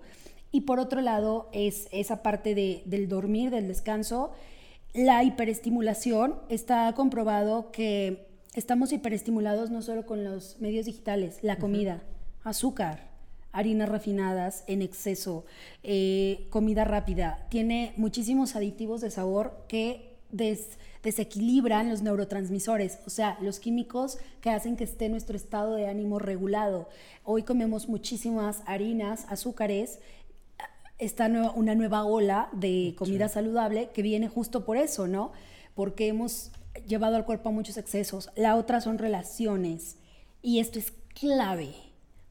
[0.51, 4.31] Y por otro lado, es esa parte de- del dormir, del descanso.
[4.93, 12.01] La hiperestimulación está comprobado que estamos hiperestimulados no solo con los medios digitales, la comida,
[12.43, 13.09] azúcar,
[13.51, 15.45] harinas refinadas en exceso,
[15.83, 17.47] eh, comida rápida.
[17.49, 24.49] Tiene muchísimos aditivos de sabor que des- desequilibran los neurotransmisores, o sea, los químicos que
[24.49, 26.89] hacen que esté nuestro estado de ánimo regulado.
[27.23, 29.99] Hoy comemos muchísimas harinas, azúcares,
[30.97, 35.31] está una nueva ola de comida saludable que viene justo por eso, ¿no?
[35.73, 36.51] Porque hemos
[36.87, 38.29] llevado al cuerpo a muchos excesos.
[38.35, 39.97] La otra son relaciones.
[40.41, 41.73] Y esto es clave.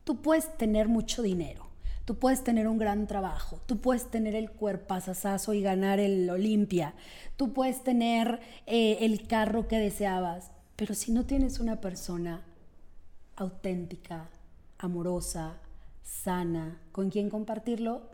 [0.05, 1.69] Tú puedes tener mucho dinero,
[2.07, 6.95] tú puedes tener un gran trabajo, tú puedes tener el cuerpazazazo y ganar el Olimpia,
[7.37, 12.43] tú puedes tener eh, el carro que deseabas, pero si no tienes una persona
[13.37, 14.31] auténtica,
[14.79, 15.59] amorosa,
[16.03, 18.09] sana, con quien compartirlo,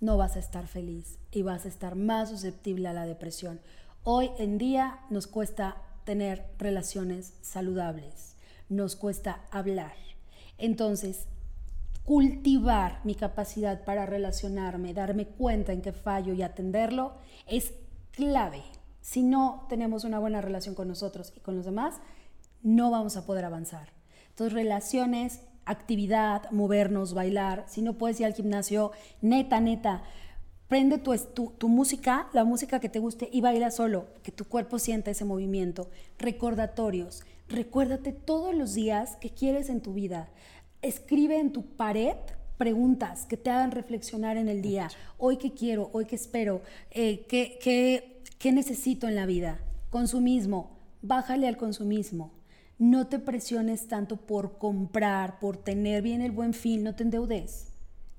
[0.00, 3.60] no vas a estar feliz y vas a estar más susceptible a la depresión.
[4.08, 8.36] Hoy en día nos cuesta tener relaciones saludables,
[8.68, 9.94] nos cuesta hablar.
[10.58, 11.26] Entonces,
[12.04, 17.14] cultivar mi capacidad para relacionarme, darme cuenta en qué fallo y atenderlo
[17.48, 17.74] es
[18.12, 18.62] clave.
[19.00, 21.96] Si no tenemos una buena relación con nosotros y con los demás,
[22.62, 23.88] no vamos a poder avanzar.
[24.28, 27.64] Entonces, relaciones, actividad, movernos, bailar.
[27.66, 30.04] Si no puedes ir al gimnasio, neta, neta,
[30.68, 34.44] prende tu, tu, tu música, la música que te guste y baila solo, que tu
[34.44, 35.88] cuerpo sienta ese movimiento.
[36.18, 37.22] Recordatorios.
[37.48, 40.28] Recuérdate todos los días que quieres en tu vida.
[40.82, 42.16] Escribe en tu pared
[42.58, 44.88] preguntas que te hagan reflexionar en el día.
[45.18, 49.60] Hoy qué quiero, hoy qué espero, eh, qué, qué, qué necesito en la vida.
[49.90, 52.32] Consumismo, bájale al consumismo.
[52.78, 57.68] No te presiones tanto por comprar, por tener bien el buen fin, no te endeudes.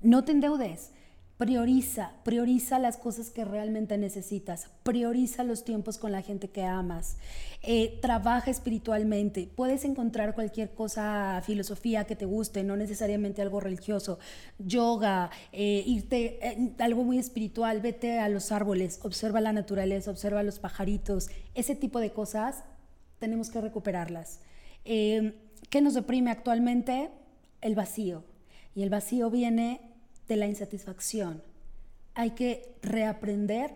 [0.00, 0.92] No te endeudes.
[1.38, 7.16] Prioriza, prioriza las cosas que realmente necesitas, prioriza los tiempos con la gente que amas,
[7.62, 14.18] eh, trabaja espiritualmente, puedes encontrar cualquier cosa, filosofía que te guste, no necesariamente algo religioso,
[14.58, 20.42] yoga, eh, irte, eh, algo muy espiritual, vete a los árboles, observa la naturaleza, observa
[20.42, 22.64] los pajaritos, ese tipo de cosas
[23.20, 24.40] tenemos que recuperarlas.
[24.84, 27.10] ¿Qué nos deprime actualmente?
[27.60, 28.24] El vacío.
[28.74, 29.87] Y el vacío viene
[30.28, 31.42] de la insatisfacción.
[32.14, 33.74] Hay que reaprender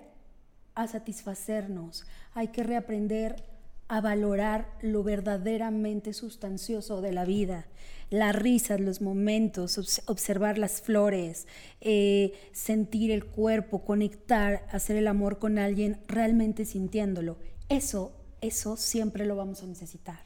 [0.74, 3.44] a satisfacernos, hay que reaprender
[3.88, 7.66] a valorar lo verdaderamente sustancioso de la vida,
[8.09, 11.46] las risas, los momentos, observar las flores,
[11.80, 17.36] eh, sentir el cuerpo, conectar, hacer el amor con alguien realmente sintiéndolo.
[17.68, 20.20] Eso, eso siempre lo vamos a necesitar.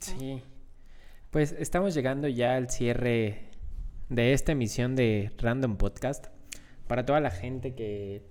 [0.00, 0.42] Sí.
[1.30, 3.49] Pues estamos llegando ya al cierre
[4.10, 6.26] de esta emisión de Random Podcast.
[6.88, 8.22] Para toda la gente que,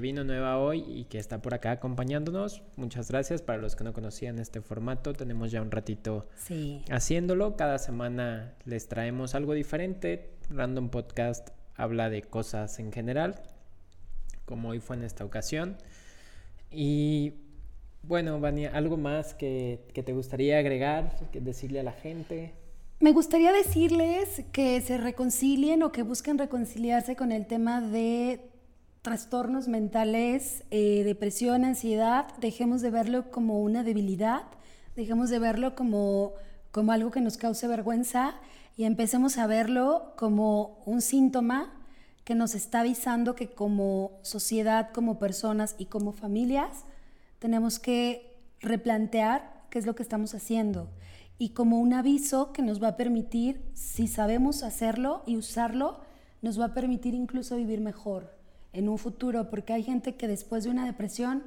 [0.00, 3.42] vino nueva hoy y que está por acá acompañándonos, muchas gracias.
[3.42, 6.26] Para los que no conocían este formato, tenemos ya un ratito
[6.90, 7.56] haciéndolo.
[7.56, 10.30] Cada semana les traemos algo diferente.
[10.48, 13.34] Random Podcast habla de cosas en general,
[14.46, 15.76] como hoy fue en esta ocasión.
[16.70, 17.34] Y
[18.02, 22.54] bueno, Vania, ¿algo más que, que te gustaría agregar, que decirle a la gente?
[23.00, 28.50] Me gustaría decirles que se reconcilien o que busquen reconciliarse con el tema de
[29.02, 32.26] trastornos mentales, eh, depresión, ansiedad.
[32.40, 34.42] Dejemos de verlo como una debilidad,
[34.96, 36.32] dejemos de verlo como,
[36.72, 38.34] como algo que nos cause vergüenza
[38.76, 41.72] y empecemos a verlo como un síntoma
[42.24, 46.84] que nos está avisando que como sociedad, como personas y como familias
[47.38, 50.88] tenemos que replantear qué es lo que estamos haciendo
[51.38, 56.00] y como un aviso que nos va a permitir, si sabemos hacerlo y usarlo,
[56.42, 58.36] nos va a permitir incluso vivir mejor
[58.72, 61.44] en un futuro, porque hay gente que después de una depresión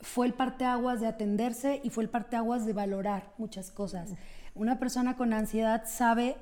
[0.00, 4.14] fue el parteaguas de atenderse y fue el parteaguas de valorar muchas cosas.
[4.54, 6.36] Una persona con ansiedad sabe,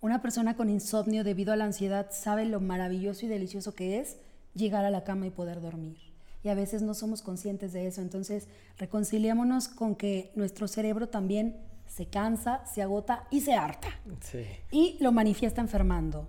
[0.00, 4.16] una persona con insomnio debido a la ansiedad sabe lo maravilloso y delicioso que es
[4.54, 5.98] llegar a la cama y poder dormir.
[6.44, 8.00] Y a veces no somos conscientes de eso.
[8.00, 11.56] Entonces, reconciliémonos con que nuestro cerebro también
[11.94, 13.88] se cansa, se agota y se harta.
[14.70, 16.28] Y lo manifiesta enfermando.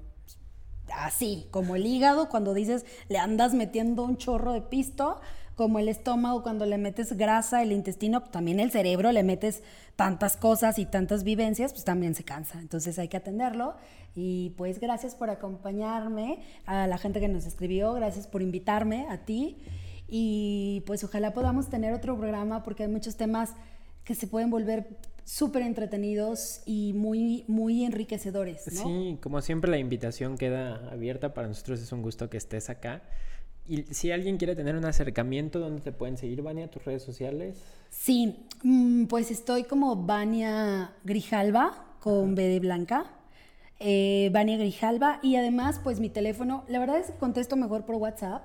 [0.94, 5.22] Así, como el hígado cuando dices le andas metiendo un chorro de pisto,
[5.56, 9.64] como el estómago cuando le metes grasa, el intestino, pues también el cerebro le metes
[9.96, 12.60] tantas cosas y tantas vivencias, pues también se cansa.
[12.60, 13.76] Entonces hay que atenderlo.
[14.16, 19.20] Y pues gracias por acompañarme, a la gente que nos escribió, gracias por invitarme, a
[19.20, 19.58] ti.
[20.10, 23.52] Y pues ojalá podamos tener otro programa porque hay muchos temas
[24.04, 28.64] que se pueden volver súper entretenidos y muy, muy enriquecedores.
[28.64, 31.34] Sí, como siempre la invitación queda abierta.
[31.34, 33.02] Para nosotros es un gusto que estés acá.
[33.68, 36.70] Y si alguien quiere tener un acercamiento, ¿dónde te pueden seguir, Vania?
[36.70, 37.56] ¿Tus redes sociales?
[37.90, 43.06] Sí, mm, pues estoy como Vania Grijalva con B de Blanca
[43.86, 47.96] eh, Vania Grijalva y además pues mi teléfono, la verdad es que contesto mejor por
[47.96, 48.42] WhatsApp,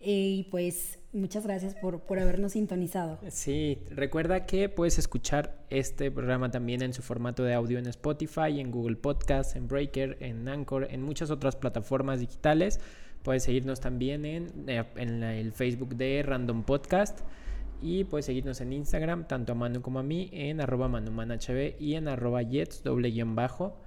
[0.00, 3.18] Eh, y pues muchas gracias por, por, habernos sintonizado.
[3.28, 8.60] Sí, recuerda que puedes escuchar este programa también en su formato de audio en Spotify,
[8.60, 12.80] en Google Podcast, en Breaker, en Anchor, en muchas otras plataformas digitales.
[13.22, 17.20] Puedes seguirnos también en, eh, en el Facebook de Random Podcast.
[17.82, 21.96] Y puedes seguirnos en Instagram, tanto a Manu como a mí, en arroba manumanhb y
[21.96, 23.81] en arroba jets doble guion bajo.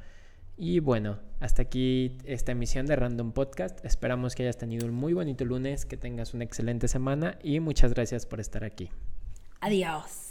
[0.57, 3.83] Y bueno, hasta aquí esta emisión de Random Podcast.
[3.85, 7.93] Esperamos que hayas tenido un muy bonito lunes, que tengas una excelente semana y muchas
[7.93, 8.89] gracias por estar aquí.
[9.59, 10.24] Adiós.